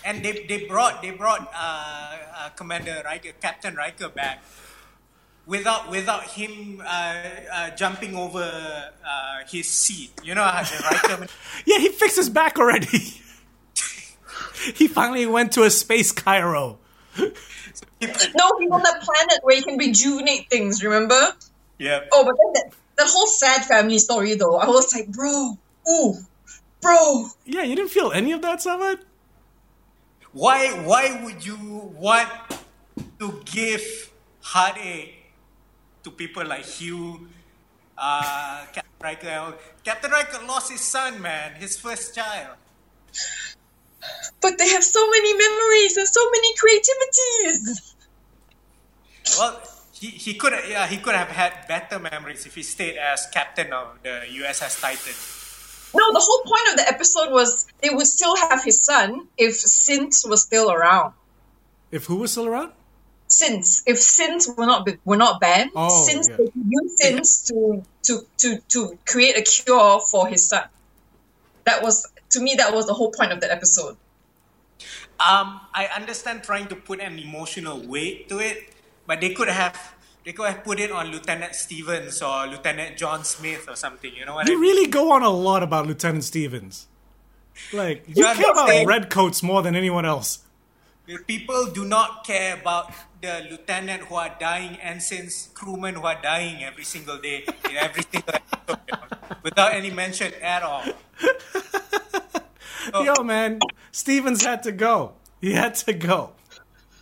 [0.05, 4.43] And they, they brought they brought uh, uh, Commander Riker, Captain Riker back
[5.47, 7.15] without without him uh,
[7.53, 10.13] uh, jumping over uh, his seat.
[10.23, 11.27] You know how the Riker.
[11.67, 13.21] Yeah, he fixed his back already.
[14.75, 16.79] he finally went to a space Cairo.
[18.03, 20.85] No, he's on that planet where he can rejuvenate things.
[20.85, 21.33] Remember?
[21.79, 22.01] yeah.
[22.13, 25.57] Oh, but then that that whole sad family story though, I was like, bro,
[25.89, 26.15] ooh,
[26.83, 27.29] bro.
[27.47, 29.01] Yeah, you didn't feel any of that, Samad?
[30.35, 32.29] Why why would you want
[33.23, 34.11] to give
[34.43, 35.31] heartache
[36.03, 37.31] to people like Hugh,
[37.97, 39.55] uh, Captain Riker?
[39.85, 42.59] Captain Riker lost his son, man, his first child.
[44.43, 47.95] But they have so many memories and so many creativities.
[49.39, 49.63] Well,
[49.93, 53.73] he, he could yeah he could have had better memories if he stayed as captain
[53.73, 55.44] of the USS Titan.
[55.95, 59.55] No, the whole point of the episode was they would still have his son if
[59.55, 61.13] synth was still around.
[61.91, 62.73] If who was still around?
[63.29, 66.37] Since if synth were not were not banned, Oh, since yeah.
[66.37, 70.65] they could use synth to, to to to create a cure for his son.
[71.65, 73.97] That was to me that was the whole point of that episode.
[75.21, 78.75] Um, I understand trying to put an emotional weight to it,
[79.07, 79.94] but they could have
[80.25, 84.13] they could have put it on Lieutenant Stevens or Lieutenant John Smith or something.
[84.15, 84.71] You know what I You mean?
[84.71, 86.87] really go on a lot about Lieutenant Stevens.
[87.73, 90.41] Like, you care about they- redcoats more than anyone else.
[91.27, 96.65] People do not care about the lieutenant who are dying, ensigns, crewmen who are dying
[96.65, 98.79] every single day in every single episode,
[99.43, 100.83] without any mention at all.
[103.05, 103.61] Yo, man,
[103.93, 105.13] Stevens had to go.
[105.43, 106.33] He had to go.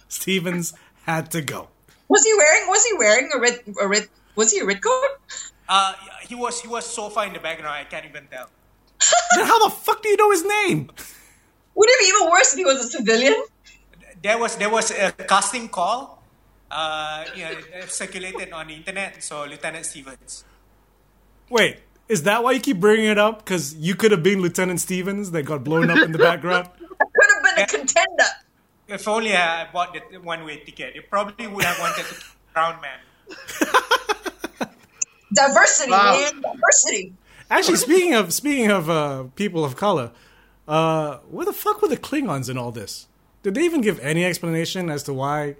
[0.08, 1.68] Stevens had to go.
[2.12, 4.04] Was he wearing was he wearing a red a red
[4.36, 5.12] was he a red coat?
[5.68, 5.94] Uh,
[6.28, 8.48] he was he was so far in the background, I can't even tell.
[9.36, 10.90] Then how the fuck do you know his name?
[11.74, 13.34] Would it be even worse if he was a civilian?
[14.22, 16.22] there was there was a casting call,
[16.70, 17.54] uh, you know,
[17.86, 19.22] circulated on the internet.
[19.22, 20.44] So Lieutenant Stevens.
[21.50, 23.44] Wait, is that why you keep bringing it up?
[23.44, 26.68] Because you could have been Lieutenant Stevens that got blown up in the background?
[26.68, 28.30] I could have been a contender.
[28.88, 32.80] If only I bought the one-way ticket, it probably would have wanted to kill Brown
[32.82, 32.98] Man.
[35.34, 36.12] Diversity, Wow.
[36.12, 36.42] man.
[36.42, 37.14] Diversity.
[37.50, 40.10] Actually, speaking of speaking of uh, people of color,
[40.68, 43.06] uh, where the fuck were the Klingons in all this?
[43.42, 45.56] Did they even give any explanation as to why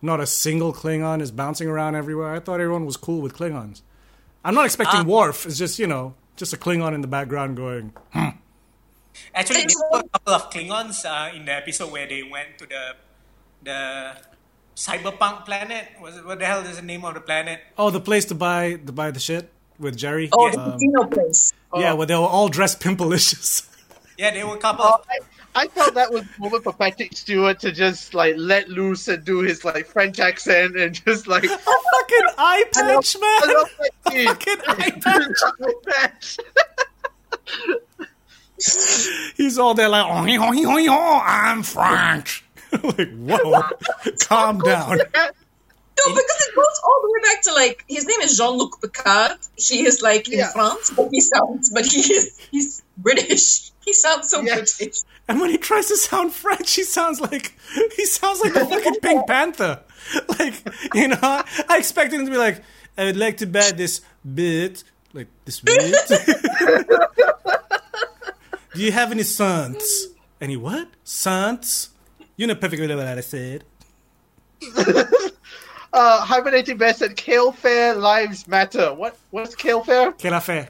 [0.00, 2.32] not a single Klingon is bouncing around everywhere?
[2.34, 3.82] I thought everyone was cool with Klingons.
[4.44, 5.44] I'm not expecting Worf.
[5.46, 7.92] It's just you know just a Klingon in the background going.
[9.34, 12.58] Actually, Thanks, there were a couple of Klingons uh, in the episode where they went
[12.58, 12.94] to the
[13.62, 14.16] the
[14.76, 15.88] cyberpunk planet.
[16.00, 17.60] Was it what the hell is the name of the planet?
[17.78, 20.28] Oh, the place to buy to buy the shit with Jerry.
[20.32, 21.52] Oh, the Um, casino place.
[21.74, 23.68] yeah, where they were all dressed pimpalicious.
[24.18, 24.84] Yeah, there were a couple.
[24.86, 28.34] Oh, of, I, I felt that was the moment for Patrick Stewart to just like
[28.36, 33.16] let loose and do his like French accent and just like a fucking eye patch,
[33.18, 33.24] man.
[33.24, 34.26] I love that scene.
[34.26, 36.36] Fucking eye patch.
[38.58, 39.32] Eye patch.
[39.36, 42.44] He's all there like, oh, he, oh, he, oh, he, oh, I'm French.
[42.82, 43.62] like, whoa,
[44.20, 44.98] calm down.
[44.98, 48.80] No, because it goes all the way back to like his name is Jean Luc
[48.82, 49.38] Picard.
[49.56, 50.52] He is like in Yeah.
[50.52, 53.70] France, but he sounds, but he is he's British.
[53.84, 54.76] He sounds so Yes.
[54.76, 54.98] British.
[55.28, 57.56] And when he tries to sound French, he sounds like
[57.96, 59.80] he sounds like the fucking Pink Panther.
[60.38, 60.54] Like,
[60.94, 62.62] you know, I expected him to be like,
[62.98, 64.02] I would like to buy this
[64.34, 64.84] bit,
[65.14, 65.94] like this bit.
[68.76, 70.08] Do you have any sons?
[70.38, 70.88] Any what?
[71.02, 71.88] Sons?
[72.36, 73.64] You know perfectly well what I said.
[75.92, 79.16] Uh, hibernating bear said, "Kale fair lives matter." What?
[79.30, 80.12] What's kale fair?
[80.12, 80.68] Quelle fair.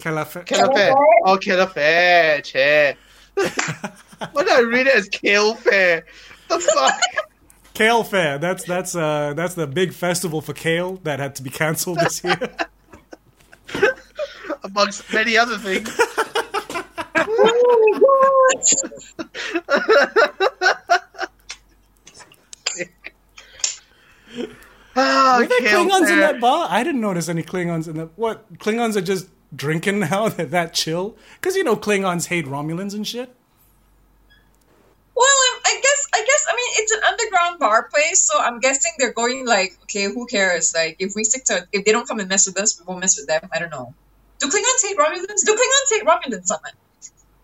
[0.00, 0.42] Quelle affaire?
[0.42, 0.94] Kale fair.
[1.24, 2.40] Oh, kale fair.
[2.40, 2.96] Che.
[3.34, 6.04] Why did I read it as kale fair?
[6.48, 7.00] The fuck?
[7.74, 8.38] Kale Fair.
[8.38, 12.24] That's that's uh that's the big festival for kale that had to be cancelled this
[12.24, 12.56] year.
[14.64, 15.96] Amongst many other things.
[17.36, 19.64] Oh my god!
[24.96, 26.68] Ah, Were there kale Klingons in that bar?
[26.70, 28.10] I didn't notice any Klingons in that.
[28.16, 30.28] What Klingons are just drinking now?
[30.28, 31.16] They're that chill?
[31.40, 33.34] Because you know Klingons hate Romulans and shit.
[35.16, 38.58] Well, um, I guess, I guess, I mean, it's an underground bar place, so I'm
[38.58, 40.74] guessing they're going like, okay, who cares?
[40.74, 43.00] Like, if we stick to, if they don't come and mess with us, we won't
[43.00, 43.48] mess with them.
[43.52, 43.94] I don't know.
[44.40, 45.44] Do Klingons hate Romulans?
[45.44, 46.72] Do Klingons hate Romulans, Summon?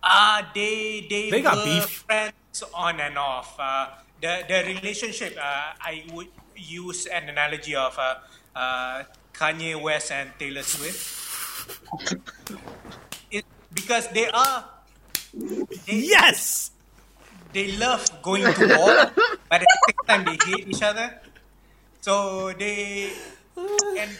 [0.02, 2.04] Ah, they they, They got were beef.
[2.08, 3.56] friends on and off.
[3.58, 3.88] Uh,
[4.20, 5.36] the the relationship.
[5.36, 8.16] Uh, I would use an analogy of uh,
[8.56, 11.00] uh, Kanye West and Taylor Swift.
[13.30, 14.64] it, because they are
[15.86, 16.70] they, Yes.
[17.52, 19.10] they love going to war,
[19.48, 21.20] but at the same time they hate each other.
[22.00, 23.12] So they
[23.98, 24.10] and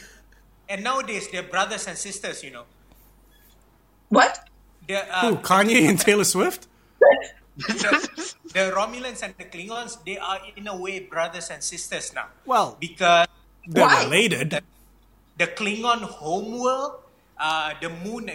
[0.68, 2.42] and nowadays they're brothers and sisters.
[2.44, 2.66] You know,
[4.08, 4.49] What?
[4.90, 5.36] They're uh, Who?
[5.36, 6.66] Kanye and Taylor Swift?
[7.56, 12.26] the, the Romulans and the Klingons, they are in a way brothers and sisters now.
[12.46, 13.26] Well, Because
[13.66, 14.04] they're Why?
[14.04, 14.60] related.
[15.38, 16.94] the Klingon homeworld,
[17.38, 18.30] uh, the moon,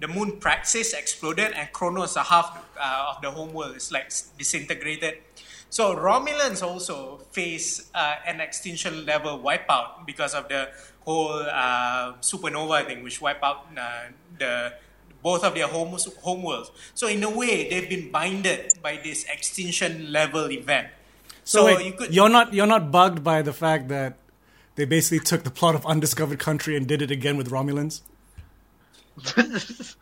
[0.00, 5.18] the moon praxis exploded, and Kronos, a half uh, of the homeworld, is like disintegrated.
[5.70, 10.70] So Romulans also face uh, an extinction level wipeout because of the
[11.04, 14.72] whole uh, supernova thing, which wipe out uh, the
[15.22, 16.70] both of their home homeworlds.
[16.94, 20.88] So in a way, they've been binded by this extinction level event.
[21.44, 24.16] So, So, wait, you could you're not you're not bugged by the fact that
[24.76, 28.02] they basically took the plot of Undiscovered Country and did it again with Romulans.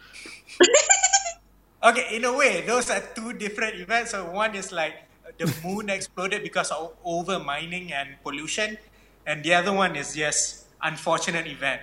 [1.79, 4.11] Okay, in a way, those are two different events.
[4.11, 4.95] So one is like
[5.39, 8.77] the moon exploded because of over mining and pollution,
[9.25, 11.83] and the other one is just unfortunate event.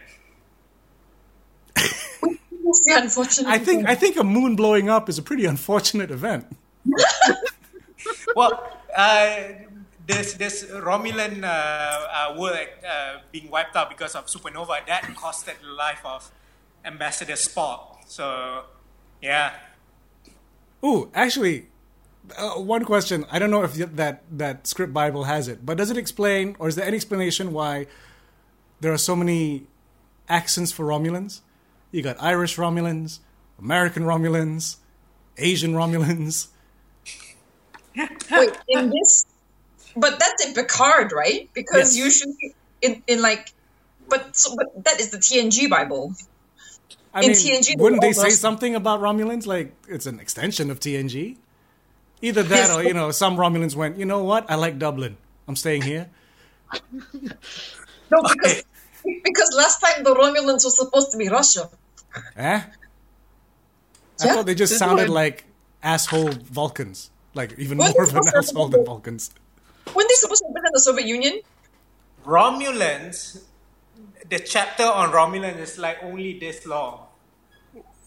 [2.68, 3.50] It's the unfortunate.
[3.50, 3.86] I think thing.
[3.86, 6.46] I think a moon blowing up is a pretty unfortunate event.
[8.36, 9.44] Well, uh,
[10.06, 15.62] this this Romulan uh, uh, world uh, being wiped out because of supernova that costed
[15.62, 16.32] the life of
[16.84, 18.04] Ambassador Spock.
[18.08, 18.66] So,
[19.22, 19.54] yeah.
[20.84, 21.68] Ooh, actually,
[22.38, 23.26] uh, one question.
[23.32, 26.68] I don't know if that that script Bible has it, but does it explain, or
[26.68, 27.88] is there any explanation why
[28.82, 29.66] there are so many
[30.28, 31.42] accents for Romulans?
[31.96, 33.20] You got Irish Romulans,
[33.58, 34.76] American Romulans,
[35.38, 36.48] Asian Romulans.
[37.96, 39.26] Wait, in this,
[39.96, 41.50] but that's in Picard, right?
[41.54, 42.06] Because Yes.
[42.06, 43.54] usually in, in like,
[44.10, 46.14] but so, but that is the TNG Bible.
[47.14, 49.48] I In mean, TNG, wouldn't they say something about Romulans?
[49.48, 51.38] Like it's an extension of TNG.
[52.22, 53.98] Either that, or you know, some Romulans went.
[53.98, 54.52] You know what?
[54.52, 55.16] I like Dublin.
[55.48, 56.10] I'm staying here.
[58.12, 58.64] No, because
[59.24, 61.70] because last time the Romulans were supposed to be Russia.
[62.38, 62.62] Eh?
[64.22, 65.16] I Yeah, thought they just this sounded one.
[65.16, 65.46] like
[65.84, 67.12] asshole Vulcans.
[67.34, 69.32] Like even What more of an asshole than Vulcans.
[69.94, 71.42] When they supposed to be in the Soviet Union?
[72.26, 73.44] Romulans,
[74.30, 77.08] the chapter on Romulans is like only this long.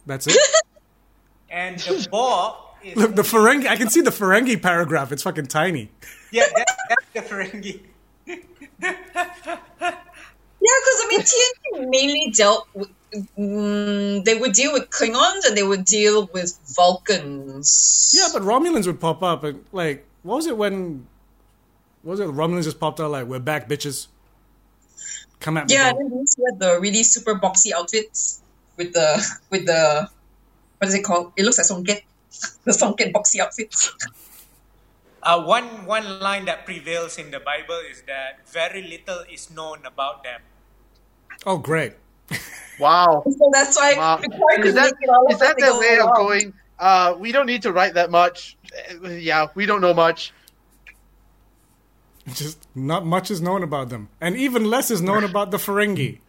[0.07, 0.37] That's it.
[1.51, 2.55] And the Borg
[2.85, 2.95] is.
[2.97, 3.67] Look, the Ferengi.
[3.69, 5.13] I can see the Ferengi paragraph.
[5.13, 5.91] It's fucking tiny.
[6.31, 7.81] yeah, that, that's the Ferengi.
[10.61, 12.91] Yeah, because I mean TNG mainly dealt with.
[13.13, 18.15] Mm, they would deal with Klingons and they would deal with Vulcans.
[18.15, 21.07] Yeah, but Romulans would pop up and like, what was it when?
[22.03, 22.29] What was it?
[22.29, 24.09] Romulans just popped out like, "We're back, bitches."
[25.41, 25.75] Come at me.
[25.75, 26.01] Yeah, bro.
[26.01, 28.43] and then these were the really super boxy outfits
[28.77, 30.09] with the with the
[30.79, 31.33] what is it called?
[31.37, 32.03] It looks like Songket.
[32.65, 33.91] The Songket boxy outfits.
[35.23, 39.85] Uh, one one line that prevails in the Bible is that very little is known
[39.85, 40.41] about them.
[41.47, 41.95] Oh, great.
[42.79, 43.25] Wow.
[43.27, 44.17] So that's why Wow.
[44.17, 46.53] Picard Is could that, make it all is that as their way of going?
[46.79, 48.57] Uh, we don't need to write that much.
[49.03, 50.33] Yeah, we don't know much.
[52.29, 56.21] Just not much is known about them, and even less is known about the Ferengi.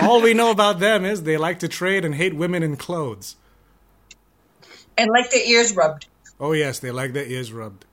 [0.00, 3.36] All we know about them is they like to trade and hate women in clothes.
[4.96, 6.06] And like their ears rubbed.
[6.38, 7.84] Oh yes, they like their ears rubbed.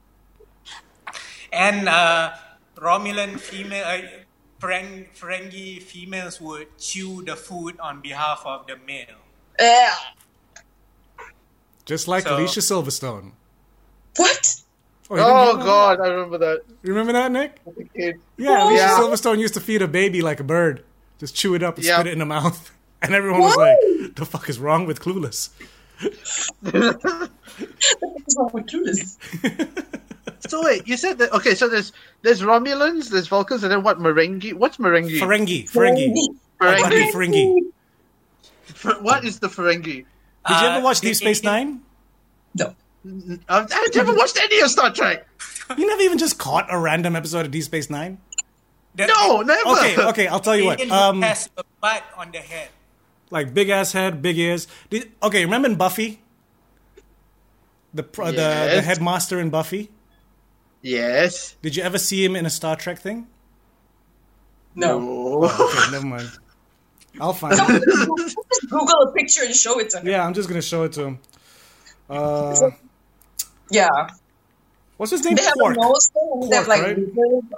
[1.51, 2.33] And uh,
[2.75, 4.01] Romulan female, uh,
[4.59, 9.17] Fereng, Ferengi females would chew the food on behalf of the male.
[9.59, 9.93] Yeah.
[11.85, 13.31] Just like So- Alicia Silverstone.
[14.15, 14.55] What?
[15.09, 16.67] Oh, Oh know God, I remember that.
[16.67, 16.75] that?
[16.83, 17.59] You remember that, Nick?
[17.65, 18.13] as a.
[18.37, 18.97] Yeah, Alicia Yeah.
[18.99, 20.83] Silverstone used to feed a baby like a bird.
[21.19, 21.95] Just chew it up and Yeah.
[21.95, 22.71] spit it in the mouth.
[22.99, 25.49] And everyone was like, the fuck is wrong with Clueless?
[26.61, 29.17] What's wrong with clueless?
[30.47, 31.55] So wait, you said that okay.
[31.55, 31.91] So there's
[32.21, 33.97] there's Romulans, there's Vulcans, and then what?
[33.99, 34.53] Merengue?
[34.53, 35.19] What's Merengue?
[35.19, 35.69] Ferengi.
[35.69, 36.13] Ferengi.
[36.61, 37.11] Ferengi.
[37.11, 37.55] Ferengi.
[38.65, 39.83] Fer- what is the Ferengi?
[39.83, 41.81] Did you ever Uh, watch the Deep Space alien-
[42.55, 42.75] Nine?
[43.05, 43.39] No.
[43.49, 45.27] I've, I've never watched any of Star Trek.
[45.77, 48.19] You never even just caught a random episode of Deep Space Nine?
[48.95, 49.69] The- No, never.
[49.69, 50.79] Okay, okay, I'll tell you what.
[50.79, 52.69] alien Um, has a butt on the head.
[53.29, 54.67] Like big ass head, big ears.
[54.89, 56.21] Did, okay, remember in Buffy?
[57.93, 58.31] The, pro the
[58.75, 59.89] the headmaster in Buffy.
[60.81, 61.55] Yes.
[61.61, 63.27] Did you ever see him in a Star Trek thing?
[64.75, 64.99] No.
[65.41, 65.45] Oh.
[65.45, 66.29] Okay, never mind.
[67.19, 67.83] I'll find it.
[68.17, 70.07] Just Google a picture and show it to him.
[70.07, 71.19] Yeah, I'm just gonna show it to him.
[72.09, 72.69] Uh,
[73.71, 73.87] Yeah.
[74.97, 75.35] what's his name?
[75.35, 75.75] They have Quark.
[75.77, 76.97] a nose thing and they have like right?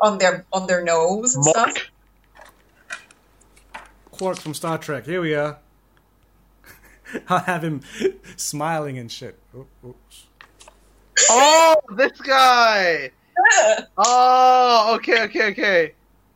[0.01, 1.73] on their on their nose and stuff.
[4.19, 4.35] Mork.
[4.35, 5.05] Quark from Star Trek.
[5.05, 5.57] Here we are.
[7.29, 7.81] I'll have him
[8.35, 9.39] smiling and shit.
[9.55, 9.65] Oh,
[11.29, 11.75] oh.
[11.95, 13.11] This guy.
[13.97, 15.93] Oh, okay, okay, okay.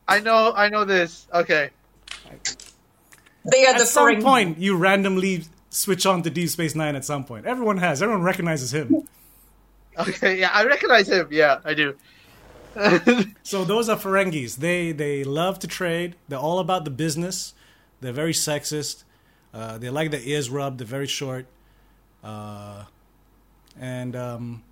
[0.08, 1.28] I know, I know this.
[1.32, 1.68] Okay.
[3.44, 4.22] They are the At some Ferengi.
[4.22, 6.96] point, you randomly switch on to Deep Space Nine.
[6.96, 8.02] At some point, everyone has.
[8.02, 9.06] Everyone recognizes him.
[9.98, 11.28] Okay, yeah, I recognize him.
[11.30, 11.94] Yeah, I do.
[13.42, 14.56] So those are Ferengis.
[14.56, 16.16] They they love to trade.
[16.28, 17.52] They're all about the business.
[18.04, 19.04] They're very sexist.
[19.52, 20.78] Uh, they like their ears rubbed.
[20.78, 21.46] They're very short.
[22.22, 22.84] Uh,
[23.80, 24.62] and um,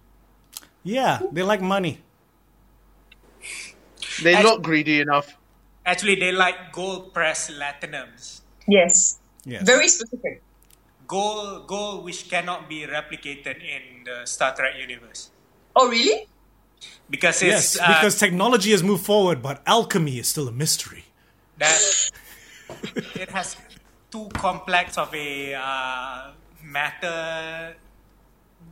[0.85, 2.01] yeah, they like money.
[4.23, 5.37] They As- look greedy enough.
[5.85, 8.43] Actually, they like gold pressed latinums.
[8.69, 9.19] Yes.
[9.45, 9.63] Yes.
[9.67, 10.43] Very specific.
[11.09, 15.31] Gold, gold which cannot be replicated in the Star Trek universe.
[15.75, 16.29] Oh really?
[17.11, 21.05] Because yes, it's uh, because technology has moved forward, but alchemy is still a mystery.
[21.59, 21.81] that
[23.15, 23.57] it has
[24.11, 26.31] too complex of a uh,
[26.63, 27.75] matter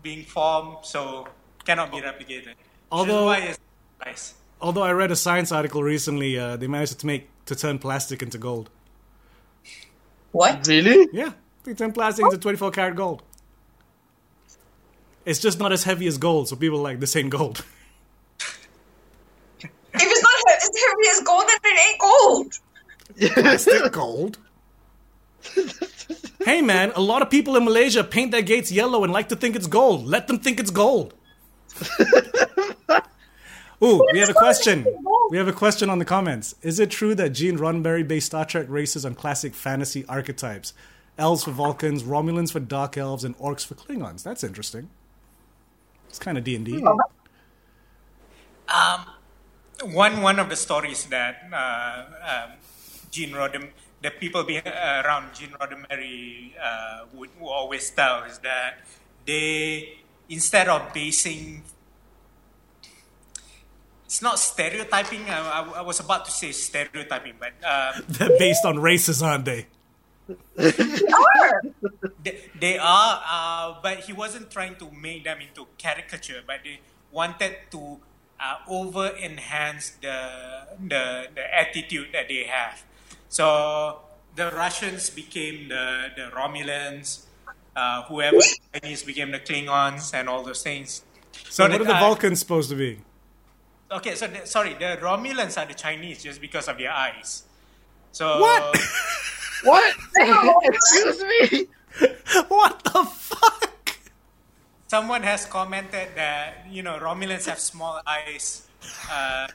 [0.02, 1.26] being formed, so
[1.64, 2.54] cannot be replicated.
[2.90, 3.58] Although- Which why it's
[4.04, 4.34] nice.
[4.62, 8.22] Although I read a science article recently, uh, they managed to make to turn plastic
[8.22, 8.68] into gold.
[10.32, 10.66] What?
[10.66, 11.08] Really?
[11.12, 11.32] Yeah,
[11.64, 13.22] they turn plastic into 24 karat gold.
[15.24, 17.64] It's just not as heavy as gold, so people are like this ain't gold.
[19.92, 22.54] If it's not as heavy as gold, then it ain't gold.
[23.18, 24.38] Plastic gold.
[26.44, 29.36] hey man, a lot of people in Malaysia paint their gates yellow and like to
[29.36, 30.06] think it's gold.
[30.06, 31.14] Let them think it's gold.
[33.82, 34.86] Ooh, we have a question.
[35.30, 36.54] We have a question on the comments.
[36.60, 40.74] Is it true that Gene Roddenberry based Star Trek races on classic fantasy archetypes?
[41.16, 44.22] Elves for Vulcans, Romulans for Dark Elves, and Orcs for Klingons.
[44.22, 44.90] That's interesting.
[46.08, 46.84] It's kind of D and D.
[49.82, 52.52] One one of the stories that uh, um,
[53.10, 53.70] Gene Rodden,
[54.02, 58.80] the people be, uh, around Gene Roddenberry uh, would, would always tell is that
[59.26, 59.98] they
[60.28, 61.62] instead of basing
[64.10, 65.22] it's not stereotyping.
[65.30, 69.44] I, I, I was about to say stereotyping, but um, They're based on races, aren't
[69.44, 69.68] they?
[70.58, 71.62] Are.
[72.24, 73.22] they, they are.
[73.24, 76.80] Uh, but he wasn't trying to make them into caricature, but they
[77.12, 77.98] wanted to
[78.40, 82.82] uh, over enhance the, the the attitude that they have.
[83.30, 84.00] So
[84.36, 87.24] the Russians became the the Romulans.
[87.74, 91.02] Uh, whoever the Chinese became the Klingons and all those things.
[91.48, 92.98] So, what the- are the uh, Vulcans supposed to be?
[93.90, 97.44] Okay, so the, sorry, the Romulans are the Chinese just because of their eyes.
[98.12, 98.74] So What?
[99.64, 99.94] What?
[100.64, 101.66] Excuse me.
[102.48, 103.70] What the fuck?
[104.90, 108.66] someone has commented that you know Romulans have small eyes,
[109.10, 109.46] uh,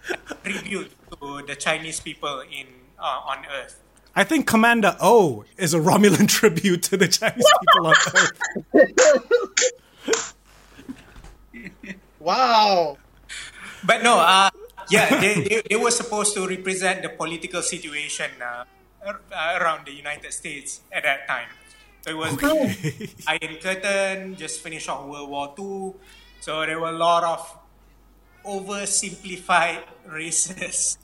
[0.44, 3.82] tribute to the Chinese people in uh, on Earth.
[4.16, 9.72] I think Commander O is a Romulan tribute to the Chinese people on Earth.
[12.26, 12.98] Wow.
[13.86, 14.50] But no, uh,
[14.90, 18.64] yeah, they, they, they were supposed to represent the political situation uh,
[19.06, 19.14] uh,
[19.62, 21.48] around the United States at that time.
[22.02, 22.34] So it was
[23.28, 25.94] Iron Curtain, just finished off World War II.
[26.42, 27.58] So there were a lot of
[28.44, 30.98] oversimplified races.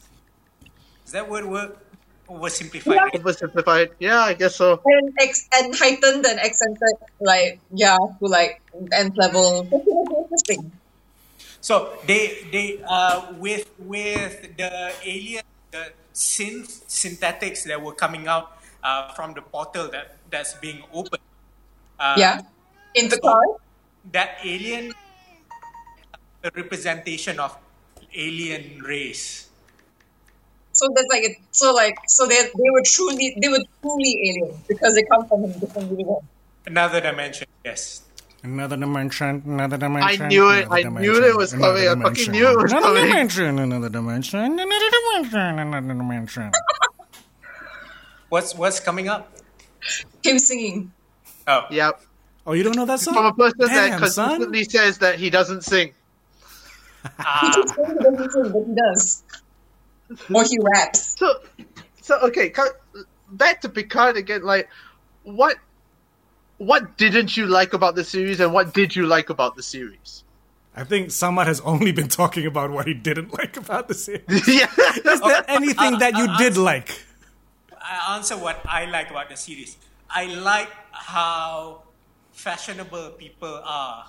[1.04, 1.86] Does that word work?
[2.32, 2.96] Oversimplified.
[2.96, 3.04] Yeah.
[3.04, 3.22] races?
[3.22, 3.90] Oversimplified.
[4.00, 4.80] Yeah, I guess so.
[4.86, 8.62] And ex- and heightened and accented, like yeah, to like
[8.96, 9.68] nth level.
[9.68, 10.72] Interesting.
[11.62, 18.58] So they they uh with with the alien the synth synthetics that were coming out
[18.82, 21.22] uh, from the portal that that's being opened.
[22.02, 22.42] Uh, Yeah,
[22.98, 23.46] in the car.
[24.10, 24.90] That alien
[26.42, 27.54] a representation of
[28.10, 29.51] alien race.
[30.82, 31.38] So that's like it.
[31.52, 35.44] So like so they they were truly they were truly aliens because they come from
[35.44, 36.24] a different universe.
[36.66, 37.48] Another dimension.
[37.64, 38.02] Yes.
[38.42, 40.26] Another dimension, another dimension.
[40.26, 42.72] I knew it, another I knew it was another coming, I fucking knew it was
[42.72, 43.06] another coming.
[43.10, 46.52] dimension, another dimension, another dimension, another dimension.
[48.30, 49.32] What's what's coming up?
[50.24, 50.92] Him singing.
[51.46, 52.02] Oh, Yep.
[52.48, 53.14] Oh, you don't know that song?
[53.14, 54.54] From a person Damn, that son.
[54.66, 55.94] says that he doesn't sing.
[57.20, 57.52] Ah.
[57.54, 59.24] He keeps saying he doesn't sing, but he does.
[60.34, 61.18] Or he raps.
[61.18, 61.36] So,
[62.02, 62.74] so okay, co-
[63.32, 64.44] back to Picard again.
[64.44, 64.70] Like,
[65.24, 65.58] what,
[66.58, 70.24] what didn't you like about the series, and what did you like about the series?
[70.76, 74.24] I think Samad has only been talking about what he didn't like about the series.
[74.48, 74.68] yeah.
[75.06, 77.06] Is there anything that you did like?
[77.82, 79.78] I answer what I like about the series.
[80.10, 81.84] I like how
[82.32, 84.06] fashionable people are,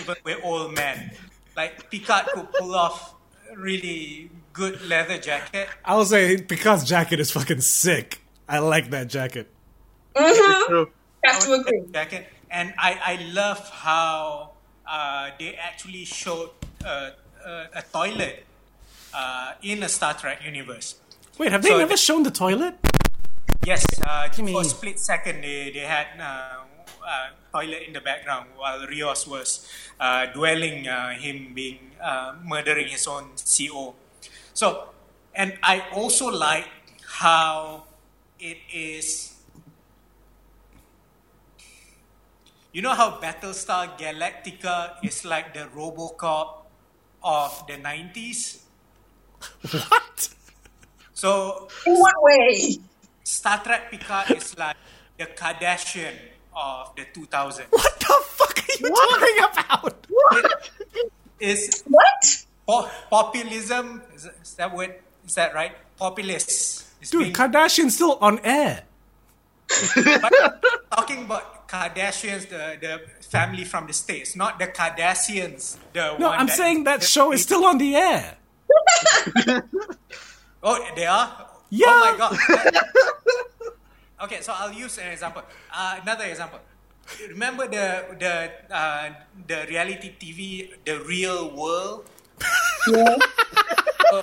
[0.00, 1.12] even we're old men.
[1.56, 3.14] Like Picard could pull off
[3.54, 5.68] really good leather jacket.
[5.84, 8.22] I will say Picard's jacket is fucking sick.
[8.48, 9.50] I like that jacket.
[10.16, 10.70] Mm-hmm.
[10.70, 10.90] True.
[11.24, 11.82] Have to agree.
[11.92, 12.28] jacket.
[12.50, 14.52] And I, I love how
[14.86, 16.50] uh, they actually showed
[16.84, 17.10] uh,
[17.44, 18.44] uh, a toilet
[19.12, 20.96] uh, in a Star Trek universe.
[21.36, 22.74] Wait, have they So- never shown the toilet?
[23.66, 26.62] Yes, uh, me- for a split second they, they had uh,
[27.04, 29.66] uh, toilet in the background while Rios was
[29.98, 33.94] uh, dwelling uh, him being uh, murdering his own CO.
[34.54, 34.88] So,
[35.34, 36.68] and I also like
[37.06, 37.84] how
[38.38, 39.34] it is.
[42.72, 46.66] You know how Battlestar Galactica is like the RoboCop
[47.22, 48.62] of the 90s?
[49.72, 50.28] What?
[51.14, 52.78] So In what way?
[53.24, 54.76] Star Trek Picard is like
[55.18, 56.14] the Kardashian
[56.54, 57.66] of the 2000s.
[57.70, 60.06] What the fuck are you talking about?
[61.40, 62.44] Is What?
[62.66, 64.02] Po- populism?
[64.14, 64.94] Is that, is that word?
[65.26, 65.72] Is that right?
[65.96, 66.84] Populist.
[67.02, 68.84] Is Dude, being- Kardashian's still on air.
[69.68, 70.32] but
[70.92, 75.76] talking about Kardashians, the, the family from the states, not the Kardashians.
[75.92, 78.36] The No, I'm saying that show is still on the air.
[80.66, 81.28] Oh, they are.
[81.68, 81.86] Yeah.
[81.88, 82.32] Oh my god.
[84.24, 85.42] okay, so I'll use an example.
[85.68, 86.58] Uh, another example.
[87.28, 88.34] Remember the the
[88.72, 89.12] uh,
[89.46, 92.08] the reality TV, the real world.
[92.88, 93.16] Yeah.
[94.12, 94.20] Uh,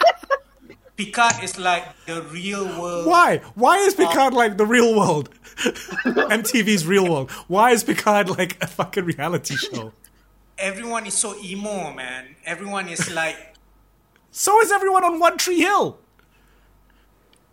[0.95, 3.07] Picard is like the real world.
[3.07, 3.38] Why?
[3.55, 5.30] Why is uh, Picard like the real world?
[6.05, 7.32] MTV's real world.
[7.47, 9.91] Why is Picard like a fucking reality show?
[10.59, 12.36] Everyone is so emo, man.
[12.45, 13.55] Everyone is like,
[14.30, 15.97] So is everyone on One Tree Hill.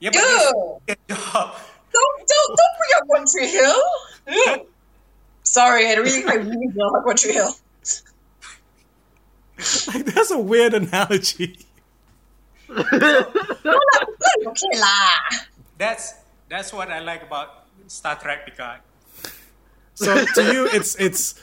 [0.00, 0.22] yeah, but Ew.
[0.26, 0.52] this is
[0.86, 1.56] their job.
[1.90, 4.62] Don't don't don't bring up One Tree Hill.
[5.42, 7.52] Sorry, I really I really don't like One Tree Hill.
[9.88, 11.58] Like, that's a weird analogy.
[15.78, 16.14] That's
[16.48, 18.80] that's what I like about Star Trek Picard.
[19.94, 21.40] So to you, it's it's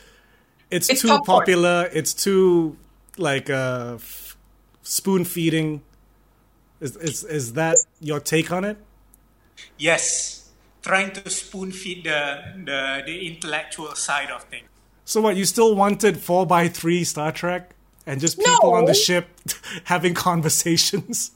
[0.72, 1.40] it's, It's too popcorn.
[1.40, 1.90] popular.
[1.94, 2.78] It's too
[3.18, 4.38] like uh, f-
[4.84, 5.82] spoon feeding.
[6.82, 8.78] Is, is is that your take on it?
[9.78, 10.52] Yes,
[10.82, 14.68] trying to spoon feed the the, the intellectual side of things.
[15.06, 15.36] So what?
[15.36, 17.75] You still wanted four by three Star Trek
[18.06, 19.28] and just people on the ship
[19.86, 21.32] having conversations?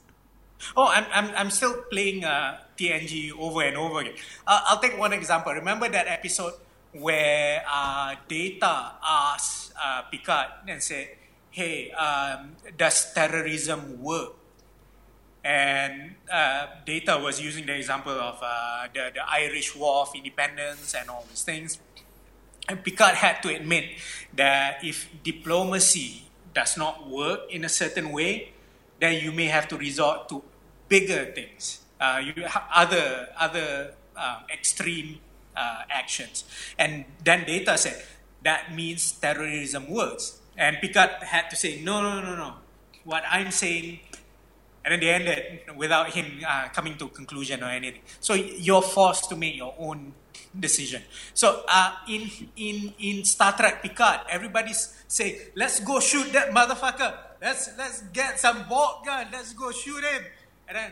[0.76, 4.16] Oh, I'm, I'm, I'm still playing uh, TNG over and over again.
[4.46, 5.54] Uh, I'll take one example.
[5.54, 6.54] Remember that episode
[6.94, 11.10] where uh, Data asked uh, Picard and said,
[11.52, 14.36] Hey, um, does terrorism work?
[15.44, 20.94] And uh, Data was using the example of uh, the, the Irish War of Independence
[20.94, 21.80] and all these things.
[22.68, 23.86] And Picard had to admit
[24.36, 28.54] that if diplomacy does not work in a certain way,
[29.00, 30.44] then you may have to resort to
[30.88, 32.34] bigger things, uh, you
[32.74, 35.20] other other um, extreme
[35.56, 36.44] uh, actions.
[36.78, 38.04] And then Data said
[38.44, 40.40] that means terrorism works.
[40.58, 42.54] And Picard had to say, no, no, no, no.
[43.06, 44.00] What I'm saying
[44.86, 48.02] and then they ended without him uh, coming to a conclusion or anything.
[48.20, 50.14] So you're forced to make your own
[50.58, 51.02] decision.
[51.34, 57.38] So uh, in in in Star Trek Picard, everybody's saying, "Let's go shoot that motherfucker.
[57.42, 59.28] Let's let's get some Borg gun.
[59.32, 60.24] Let's go shoot him."
[60.68, 60.92] And then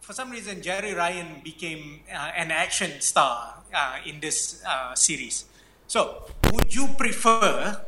[0.00, 5.46] for some reason, Jeri Ryan became uh, an action star uh, in this uh, series.
[5.86, 7.86] So would you prefer?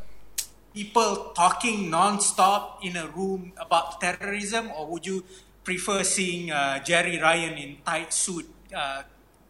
[0.72, 5.24] people talking non-stop in a room about terrorism, or would you
[5.64, 9.02] prefer seeing uh, Jeri Ryan in tight suit uh,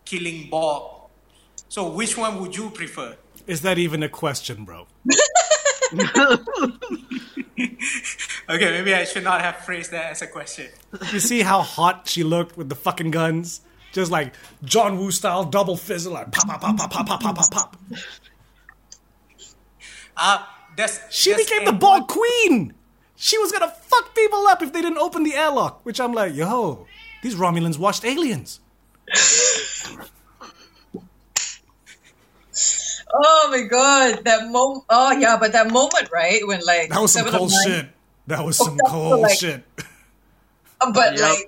[0.04, 1.01] killing Bob?
[1.72, 3.16] So, which one would you prefer?
[3.46, 4.86] Is that even a question, bro?
[8.50, 10.66] Okay, maybe I should not have phrased that as a question.
[11.12, 13.62] You see how hot she looked with the fucking guns?
[13.92, 17.36] Just like John Woo style double fizzle, like pop, pop, pop, pop, pop, pop, pop,
[17.36, 17.76] pop, pop.
[20.16, 20.44] Uh,
[20.76, 22.74] does, She does became the anyone- ball queen.
[23.16, 25.86] She was gonna fuck people up if they didn't open the airlock.
[25.86, 26.86] Which I'm like, yo,
[27.22, 28.60] these Romulans watched aliens.
[33.12, 34.84] Oh my god, that moment.
[34.88, 37.86] Oh yeah, but that moment, right, when like That was some cold Nine- shit.
[38.28, 39.62] That was some that's cold like- shit.
[40.94, 41.20] But Yep.
[41.22, 41.46] like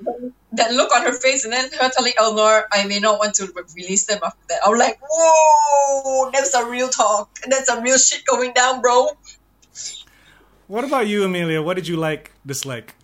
[0.52, 3.50] that look on her face, and then her telling Elnor, "I may not want to
[3.74, 7.34] release them after that." I'm like, "Whoa, that's a real talk.
[7.48, 9.08] That's a real shit going down, bro."
[10.68, 11.60] What about you, Amelia?
[11.62, 12.94] What did you like, dislike,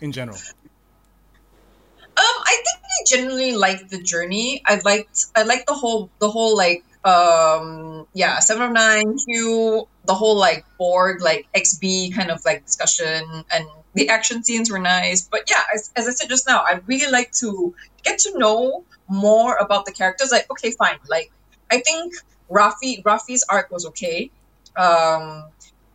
[0.00, 0.38] in general?
[0.38, 4.62] Um, I think I generally liked the journey.
[4.64, 9.86] I liked I liked the whole the whole like um yeah seven of nine Q
[10.06, 14.78] the whole like borg like XB kind of like discussion and the action scenes were
[14.78, 15.22] nice.
[15.22, 18.84] But yeah, as, as I said just now, I really like to get to know
[19.08, 20.30] more about the characters.
[20.30, 20.98] Like okay, fine.
[21.08, 21.32] Like
[21.70, 22.14] I think
[22.50, 24.30] Raffi Raffi's arc was okay.
[24.76, 25.44] Um,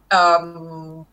[0.10, 1.06] um,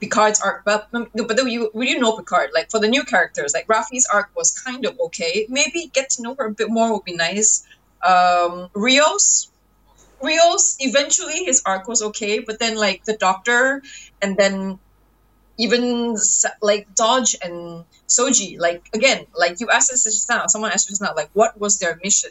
[0.00, 2.50] Picard's arc, but but then you didn't know Picard.
[2.54, 5.46] Like for the new characters, like Raffi's arc was kind of okay.
[5.48, 7.66] Maybe get to know her a bit more would be nice.
[8.02, 9.50] Um, Rios,
[10.20, 13.82] Rios eventually his arc was okay, but then like the Doctor,
[14.20, 14.78] and then
[15.58, 16.16] even
[16.60, 20.98] like Dahj and Soji, like again, like you asked us just now, someone asked us
[20.98, 22.30] just now, like what was their mission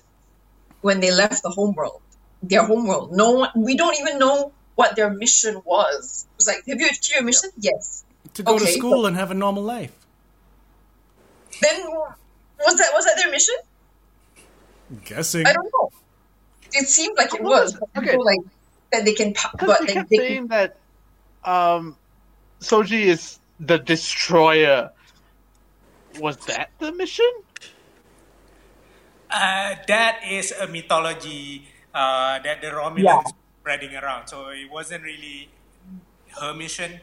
[0.81, 2.01] when they left the homeworld?
[2.43, 3.11] Their homeworld.
[3.11, 3.51] No one.
[3.55, 6.25] We don't even know what their mission was.
[6.31, 7.51] It was like, have you achieved your mission?
[7.57, 8.03] Yes.
[8.33, 9.93] To go to Okay, school and have a normal life.
[11.61, 13.55] Then was that was that their mission?
[15.05, 15.45] Guessing.
[15.45, 15.89] I don't know.
[16.73, 17.73] It seemed like it was.
[17.73, 18.11] was- okay.
[18.11, 18.39] people, like
[18.91, 20.77] that they can, but they they, kept they saying can, that
[21.43, 21.97] um,
[22.61, 24.91] Soji is the destroyer.
[26.19, 27.31] Was that the mission?
[29.29, 33.21] Uh, that is a mythology uh, that the Romulans Yeah.
[33.61, 34.27] spreading around.
[34.27, 35.49] So it wasn't really
[36.39, 36.99] her mission.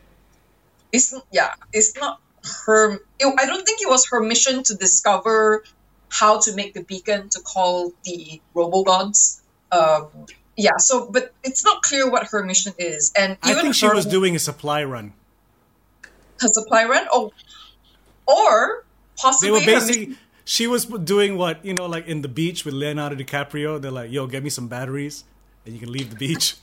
[0.93, 2.21] it's yeah, it's not
[2.67, 2.95] her.
[3.19, 5.65] It, I don't think it was her mission to discover
[6.11, 9.43] how to make the beacon to call the robo gods.
[9.71, 10.09] Um,
[10.57, 13.87] yeah, so but it's not clear what her mission is, and I even think she
[13.87, 15.13] her, was doing a supply run.
[16.43, 17.07] A supply run.
[17.13, 17.33] Oh,
[18.27, 18.85] or
[19.17, 20.17] possibly They were basically.
[20.45, 23.81] She was doing what you know, like in the beach with Leonardo DiCaprio.
[23.81, 25.25] They're like, "Yo, get me some batteries,
[25.65, 26.57] and you can leave the beach."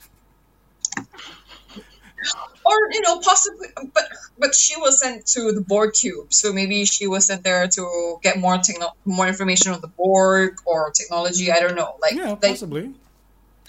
[2.68, 4.06] or you know possibly but
[4.42, 6.26] but she was sent to the borg cube.
[6.40, 7.82] So maybe she was sent there to
[8.22, 11.46] get more techno- more information on the borg or technology.
[11.56, 11.96] I don't know.
[12.04, 12.84] Like, Yeah, like possibly.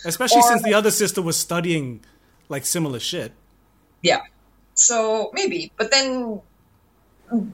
[0.06, 1.86] Especially Or- since the other sister was studying
[2.50, 3.32] like similar shit.
[4.02, 4.22] yeah.
[4.74, 4.98] So
[5.34, 5.72] maybe.
[5.78, 6.42] But then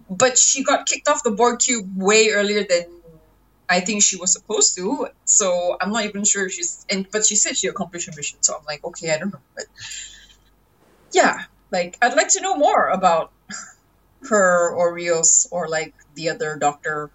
[0.09, 2.85] but she got kicked off the borg cube way earlier than
[3.69, 5.07] i think she was supposed to.
[5.25, 8.37] So i'm not even sure if she's and but she said she accomplished her mission.
[8.41, 9.39] So i'm like okay i don't know.
[9.55, 9.65] But
[11.13, 13.31] yeah like i'd like to know more about
[14.27, 17.11] her or rios or like the other doctor.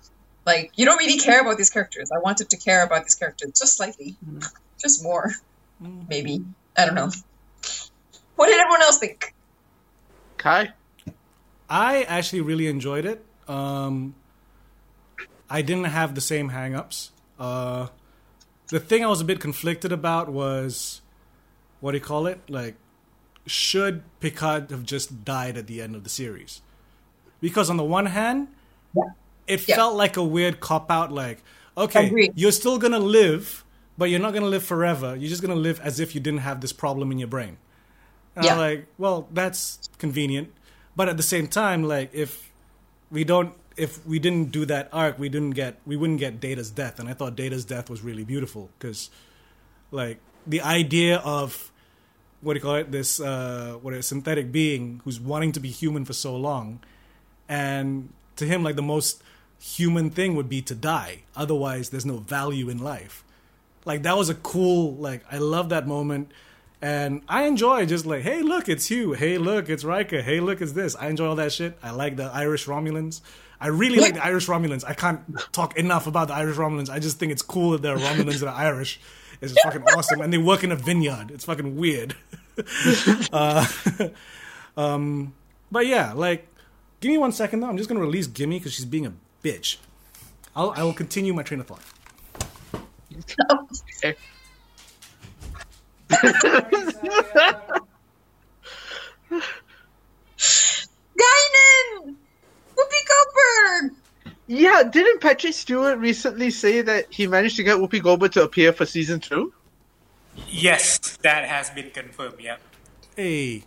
[0.47, 2.11] Like you don't really care about these characters.
[2.15, 4.17] I wanted to care about these characters just slightly.
[4.79, 5.33] Just more.
[5.81, 6.45] Maybe.
[6.77, 7.11] I don't know.
[8.37, 9.35] What did everyone else think?
[10.37, 10.73] Kai?
[11.69, 13.25] I actually really enjoyed it.
[13.47, 14.15] Um,
[15.51, 17.11] I didn't have the same hangups.
[17.39, 17.89] Uh,
[18.69, 21.03] the thing I was a bit conflicted about was
[21.81, 22.41] what do you call it?
[22.49, 22.77] Like,
[23.49, 26.61] should Picard have just died at the end of the series?
[27.41, 28.49] Because on the one hand,
[29.47, 29.77] it Yeah.
[29.77, 31.13] felt like a weird cop out.
[31.13, 31.43] Like,
[31.77, 32.33] okay, Agreed.
[32.37, 33.65] you're still gonna live,
[33.97, 35.17] but you're not gonna live forever.
[35.17, 37.59] You're just gonna live as if you didn't have this problem in your brain.
[38.37, 40.53] And I'm like, well, that's convenient.
[40.95, 42.51] But at the same time, like if
[43.11, 46.71] we don't if we didn't do that arc, we didn't get we wouldn't get Data's
[46.71, 46.99] death.
[46.99, 49.11] And I thought Data's death was really beautiful because
[49.91, 51.71] like the idea of
[52.41, 55.69] what do you call it, this uh what a synthetic being who's wanting to be
[55.69, 56.81] human for so long.
[57.49, 59.23] And to him like the most
[59.61, 61.23] human thing would be to die.
[61.37, 63.25] Otherwise there's no value in life.
[63.85, 66.31] Like that was a cool like i love that moment.
[66.81, 70.23] And i enjoy just like hey look it's hugh hey look it's Riker.
[70.23, 70.95] hey look it's this.
[70.97, 71.77] I enjoy all that shit.
[71.83, 73.21] I like the irish romulans.
[73.61, 74.85] I really like the irish romulans.
[74.87, 75.21] I can't
[75.53, 76.89] talk enough about the irish romulans.
[76.89, 79.01] I just think it's cool that there are romulans that are irish
[79.41, 82.15] it's fucking awesome and they work in a vineyard it's fucking weird
[83.33, 83.67] uh,
[84.77, 85.33] um,
[85.71, 86.47] but yeah like
[87.01, 89.13] give me one second though i'm just gonna release gimme because she's being a
[89.43, 89.77] bitch
[90.57, 91.83] I'll, i will continue my train of thought
[94.05, 94.17] Okay.
[101.17, 102.17] Guinan!
[102.77, 103.98] Whoopi Goldberg!
[104.49, 108.73] Yeah, didn't Patrick Stewart recently say that he managed to get Whoopi Goldberg to appear
[108.73, 109.53] for season two?
[110.49, 112.41] Yes, that has been confirmed.
[112.41, 112.57] Yeah.
[113.15, 113.65] Hey.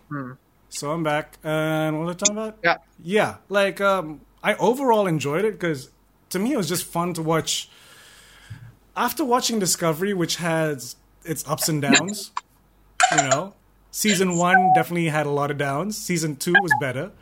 [0.70, 1.38] So I'm back.
[1.44, 2.58] And what was I talking about?
[2.64, 2.76] Yeah.
[3.02, 3.36] Yeah.
[3.48, 5.90] Like, um, I overall enjoyed it because
[6.30, 7.70] to me it was just fun to watch.
[8.96, 12.32] After watching Discovery, which has its ups and downs,
[13.12, 13.54] you know,
[13.92, 15.96] season one definitely had a lot of downs.
[15.96, 17.12] Season two was better.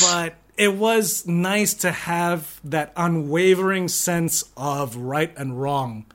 [0.00, 6.06] But it was nice to have that unwavering sense of right and wrong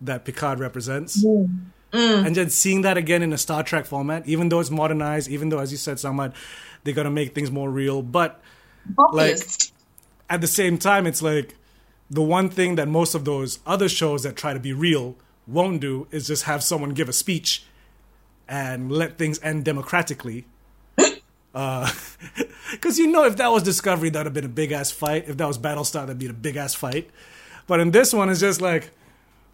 [0.00, 1.24] that Picard represents.
[1.24, 1.66] Mm.
[1.92, 2.26] Mm.
[2.26, 5.48] And then seeing that again in a Star Trek format, even though it's modernized, even
[5.48, 6.34] though, as you said, Samad,
[6.84, 8.00] they got to make things more real.
[8.00, 8.40] But
[8.96, 9.72] Obvious.
[10.28, 11.56] at the same time, it's like
[12.08, 15.16] the one thing that most of those other shows that try to be real
[15.48, 17.64] won't do is just have someone give a speech
[18.48, 20.46] and let things end democratically.
[21.52, 21.90] Uh,
[22.70, 25.28] Because you know, if that was Discovery, that would have been a big ass fight.
[25.28, 27.10] If that was Battlestar, that'd be a big ass fight.
[27.66, 28.90] But in this one, it's just like,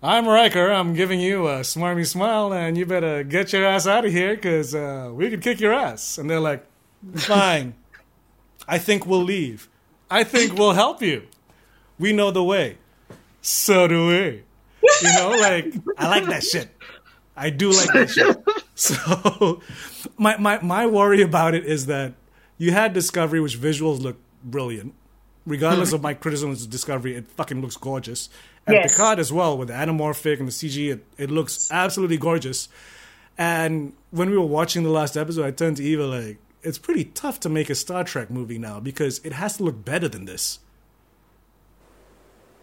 [0.03, 0.71] I'm Riker.
[0.71, 4.35] I'm giving you a smarmy smile, and you better get your ass out of here
[4.35, 6.19] because uh, we could kick your ass.
[6.19, 6.65] And they're like,
[7.15, 7.75] fine.
[8.69, 9.69] I think we'll leave.
[10.11, 11.25] I think we'll help you.
[11.99, 12.79] We know the way.
[13.41, 14.43] So do we.
[15.03, 16.69] You know, like, I like that shit.
[17.37, 18.37] I do like that shit.
[18.75, 19.61] So,
[20.19, 22.15] my, my, my worry about it is that
[22.59, 24.95] you had Discovery, which visuals look brilliant.
[25.47, 28.29] Regardless of my criticisms of Discovery, it fucking looks gorgeous.
[28.67, 28.93] And Yes.
[28.93, 32.69] Picard as well, with the anamorphic and the CG, it, it looks absolutely gorgeous.
[33.39, 37.05] And when we were watching the last episode, I turned to Eva like, it's pretty
[37.05, 40.25] tough to make a Star Trek movie now because it has to look better than
[40.25, 40.59] this.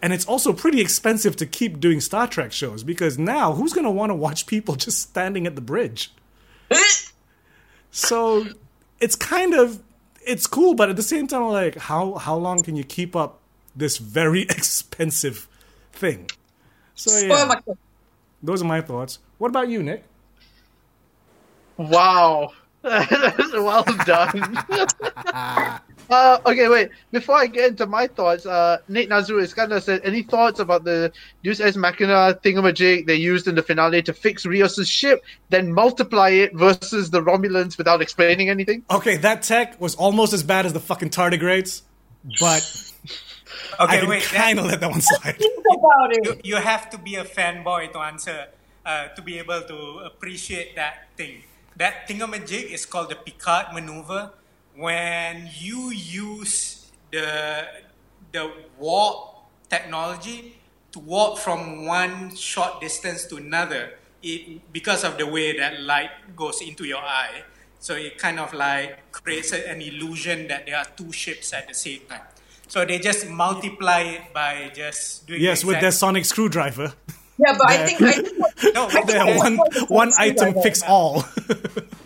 [0.02, 3.86] And it's also pretty expensive to keep doing Star Trek shows because now who's going
[3.86, 6.12] to want to watch people just standing at the bridge?
[7.96, 8.48] So
[9.00, 9.82] it's kind of
[10.26, 13.40] it's cool, but at the same time, like how how long can you keep up
[13.76, 15.48] this very expensive
[15.92, 16.30] thing?
[16.96, 17.56] So yeah,
[18.42, 19.20] those are my thoughts.
[19.38, 20.04] What about you, Nick?
[21.78, 22.54] Wow.
[22.84, 24.58] well done.
[26.10, 26.90] uh, okay, wait.
[27.12, 30.60] Before I get into my thoughts, uh, Nate Nazur is kind of said, any thoughts
[30.60, 31.12] about the
[31.44, 36.30] Deus Ex Machina thingamajig they used in the finale to fix Rios' ship, then multiply
[36.30, 38.84] it versus the Romulans without explaining anything?
[38.92, 41.82] Okay, that tech was almost as bad as the fucking tardigrades,
[42.40, 42.62] but
[43.80, 44.24] I Okay, can wait.
[44.24, 45.38] kind of that- let that one slide.
[45.38, 46.46] Think about you, it.
[46.46, 48.48] you have to be a fanboy to answer,
[48.86, 51.44] uh, to be able to appreciate that thing.
[51.78, 54.32] That thingamajig is called the Picard maneuver.
[54.76, 57.66] When you use the
[58.32, 60.58] the warp technology
[60.92, 63.94] to walk from one short distance to another,
[64.24, 67.44] it because of the way that light goes into your eye,
[67.80, 71.74] so it kind of like creates an illusion that there are two ships at the
[71.74, 72.26] same time.
[72.68, 76.94] So they just multiply it by just doing yes, the with their sonic screwdriver.
[77.38, 79.58] Yeah, but I think I think No, I think one
[79.90, 81.26] one item level- fix all.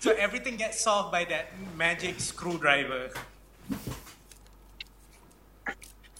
[0.00, 3.10] So everything gets solved by that magic screwdriver.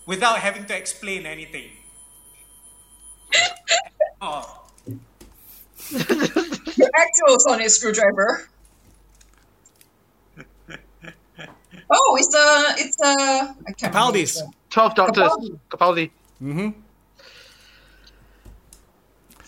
[0.07, 1.71] Without having to explain anything.
[4.21, 4.65] oh,
[5.91, 8.49] The actual sonic screwdriver.
[11.93, 14.35] Oh, it's a it's a I can't Capaldi's.
[14.35, 15.25] the- 12 Doctors.
[15.25, 15.59] Capaldi.
[15.71, 16.11] Capaldi.
[16.41, 16.69] Mm-hmm.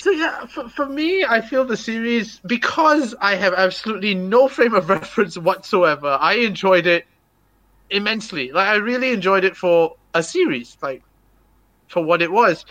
[0.02, 4.74] So yeah, for, for me, I feel the series because I have absolutely no frame
[4.74, 6.18] of reference whatsoever.
[6.20, 7.04] I enjoyed it
[7.88, 8.50] immensely.
[8.50, 11.02] Like I really enjoyed it for a series, like
[11.88, 12.64] for what it was.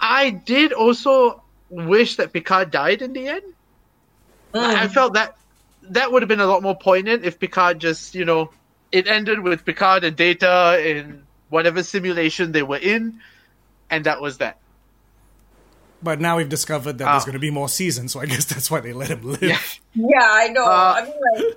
[0.00, 3.42] I did also wish that Picard died in the end.
[4.54, 4.94] I Mm.
[4.94, 5.34] felt that
[5.90, 8.50] that would have been a lot more poignant if Picard just, you know,
[8.92, 13.18] it ended with Picard and Data in whatever simulation they were in,
[13.90, 14.58] and that was that.
[16.02, 17.12] But now we've discovered that Ah.
[17.12, 19.42] there's going to be more seasons, so I guess that's why they let him live.
[19.42, 19.58] Yeah.
[19.94, 20.64] Yeah, I know.
[20.64, 21.14] Uh, I mean,
[21.46, 21.56] like,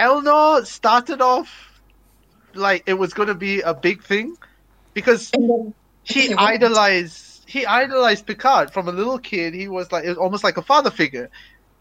[0.00, 1.80] Elnor started off
[2.54, 4.36] like it was going to be a big thing
[4.94, 9.54] because then he idolized he idolized Picard from a little kid.
[9.54, 11.30] He was like it was almost like a father figure.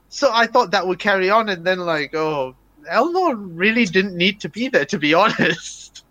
[0.09, 2.55] So I thought that would carry on, and then like oh,
[2.89, 6.05] Elnor really didn't need to be there to be honest.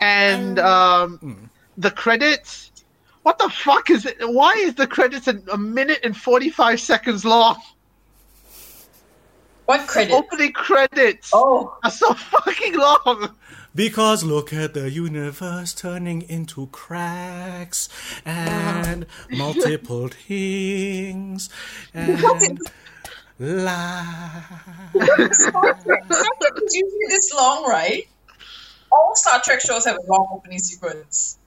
[0.00, 2.69] And um, the credits.
[3.22, 4.16] What the fuck is it?
[4.20, 7.56] Why is the credits a, a minute and forty five seconds long?
[9.66, 10.12] what credit?
[10.12, 13.36] Opening credits Oh, are so fucking long.
[13.72, 17.88] Because look at the universe turning into cracks
[18.24, 21.48] and multiple things
[21.94, 22.58] and
[23.38, 24.42] la.
[25.30, 26.04] Star Trek.
[26.04, 28.08] Star Trek is usually this long, right?
[28.90, 31.38] All Star Trek shows have a long opening sequence.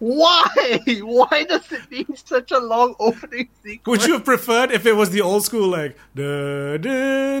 [0.00, 0.80] Why?
[1.02, 3.86] Why does it need such a long opening sequence?
[3.86, 7.40] Would you have preferred if it was the old school like da da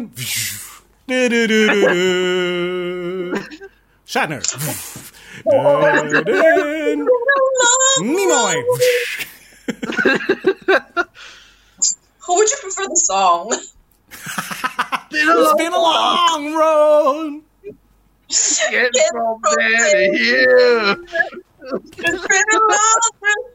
[1.08, 1.66] da da da
[4.06, 4.42] Shatner
[5.46, 5.80] oh,
[6.12, 6.96] da da
[8.00, 8.62] Nimoy
[12.26, 13.58] Who would you prefer the song?
[15.12, 17.42] It's been a long road
[18.70, 20.10] Get Get from from there there.
[20.10, 20.96] to here.
[21.62, 21.90] It's
[22.26, 23.54] been a long road.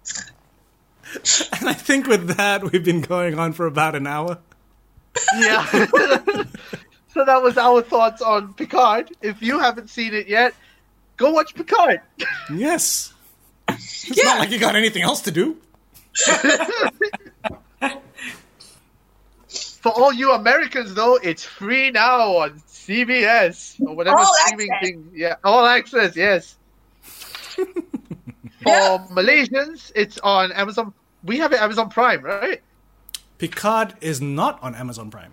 [1.59, 4.37] and I think with that we've been going on for about an hour.
[5.37, 5.65] Yeah.
[7.13, 9.11] so that was our thoughts on Picard.
[9.21, 10.53] If you haven't seen it yet,
[11.17, 12.01] go watch Picard.
[12.53, 13.13] Yes.
[13.69, 14.23] It's Yeah.
[14.25, 15.57] not like you got anything else to do.
[19.47, 24.89] For all you Americans, though, it's free now on CBS or whatever All streaming access.
[24.89, 25.11] thing.
[25.13, 26.15] Yeah, all access.
[26.15, 26.55] Yes.
[28.65, 28.97] For Yeah.
[29.11, 30.93] Malaysians, it's on Amazon.
[31.23, 32.61] We have it Amazon Prime, right?
[33.37, 35.31] Picard is not on Amazon Prime.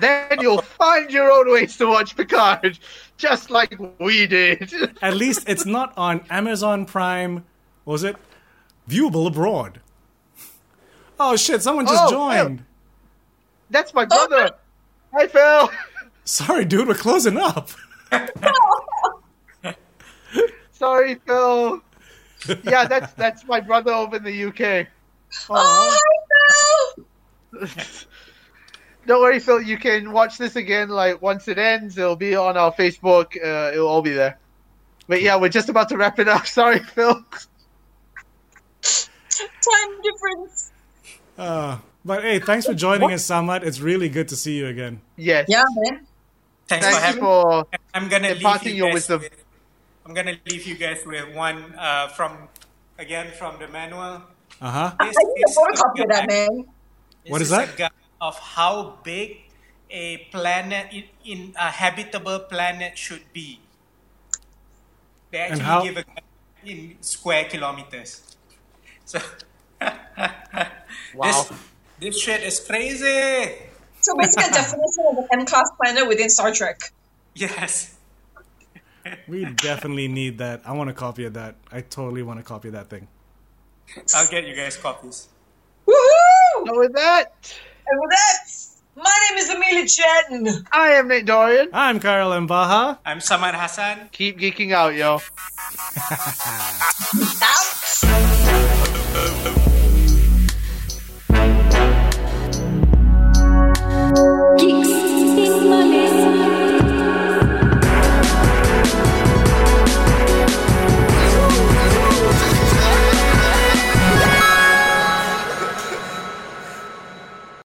[0.00, 2.78] Then you'll find your own ways to watch Picard,
[3.16, 4.72] just like we did.
[5.02, 7.44] At least it's not on Amazon Prime.
[7.84, 8.16] what Was it
[8.88, 9.80] viewable abroad?
[11.18, 11.62] Oh shit!
[11.62, 12.64] Someone just Oh, joined.
[13.70, 14.50] That's my brother.
[14.52, 15.70] Oh, Hi, Phil.
[16.24, 16.86] Sorry, dude.
[16.86, 17.70] We're closing up.
[20.78, 21.82] Sorry, Phil.
[22.62, 24.86] Yeah, that's that's my brother over in the UK.
[25.50, 27.04] Oh,
[27.52, 27.66] no.
[29.06, 29.60] Don't worry, Phil.
[29.60, 30.88] You can watch this again.
[30.88, 33.36] Like once it ends, it'll be on our Facebook.
[33.36, 34.38] Uh, it'll all be there.
[35.06, 36.46] But yeah, we're just about to wrap it up.
[36.58, 37.14] Sorry, Phil.
[38.82, 40.72] Time difference.
[41.36, 43.64] Uh, but hey, thanks for joining us, Samad.
[43.64, 45.02] It's really good to see you again.
[45.16, 45.44] Yes.
[45.48, 46.06] Yeah, man.
[46.68, 47.66] Thanks for having for.
[47.92, 49.20] I'm gonna imparting leave you your guys wisdom.
[49.20, 49.37] With,
[50.08, 52.48] I'm gonna leave you guys with one uh, from
[52.98, 54.22] again from the manual.
[54.56, 54.96] Uh huh.
[55.04, 56.64] This I need a is photocopy of that, man.
[57.24, 57.74] this What is that?
[57.74, 57.90] A guide
[58.20, 59.36] of how big
[59.90, 63.60] a planet in, in a habitable planet should be.
[65.30, 66.22] They actually how- give a guide
[66.64, 68.24] in square kilometers.
[69.08, 69.20] So
[71.14, 71.44] Wow.
[71.44, 71.52] this
[72.00, 73.56] this shit is crazy.
[74.00, 76.80] So basically, a definition of an M-class planet within Star Trek.
[77.34, 77.97] Yes.
[79.28, 80.62] We definitely need that.
[80.64, 81.56] I want a copy of that.
[81.72, 83.08] I totally want a copy of that thing.
[84.14, 85.28] I'll get you guys copies.
[85.86, 86.66] Woohoo!
[86.66, 87.32] So with that,
[87.86, 88.38] And with that,
[88.96, 90.66] my name is Amelia Chen.
[90.72, 91.70] I am Nate Dorian.
[91.72, 92.98] I'm Carl Mbaha.
[93.04, 94.08] I'm Samad Hassan.
[94.12, 95.20] Keep geeking out, yo.
[97.42, 98.74] Out.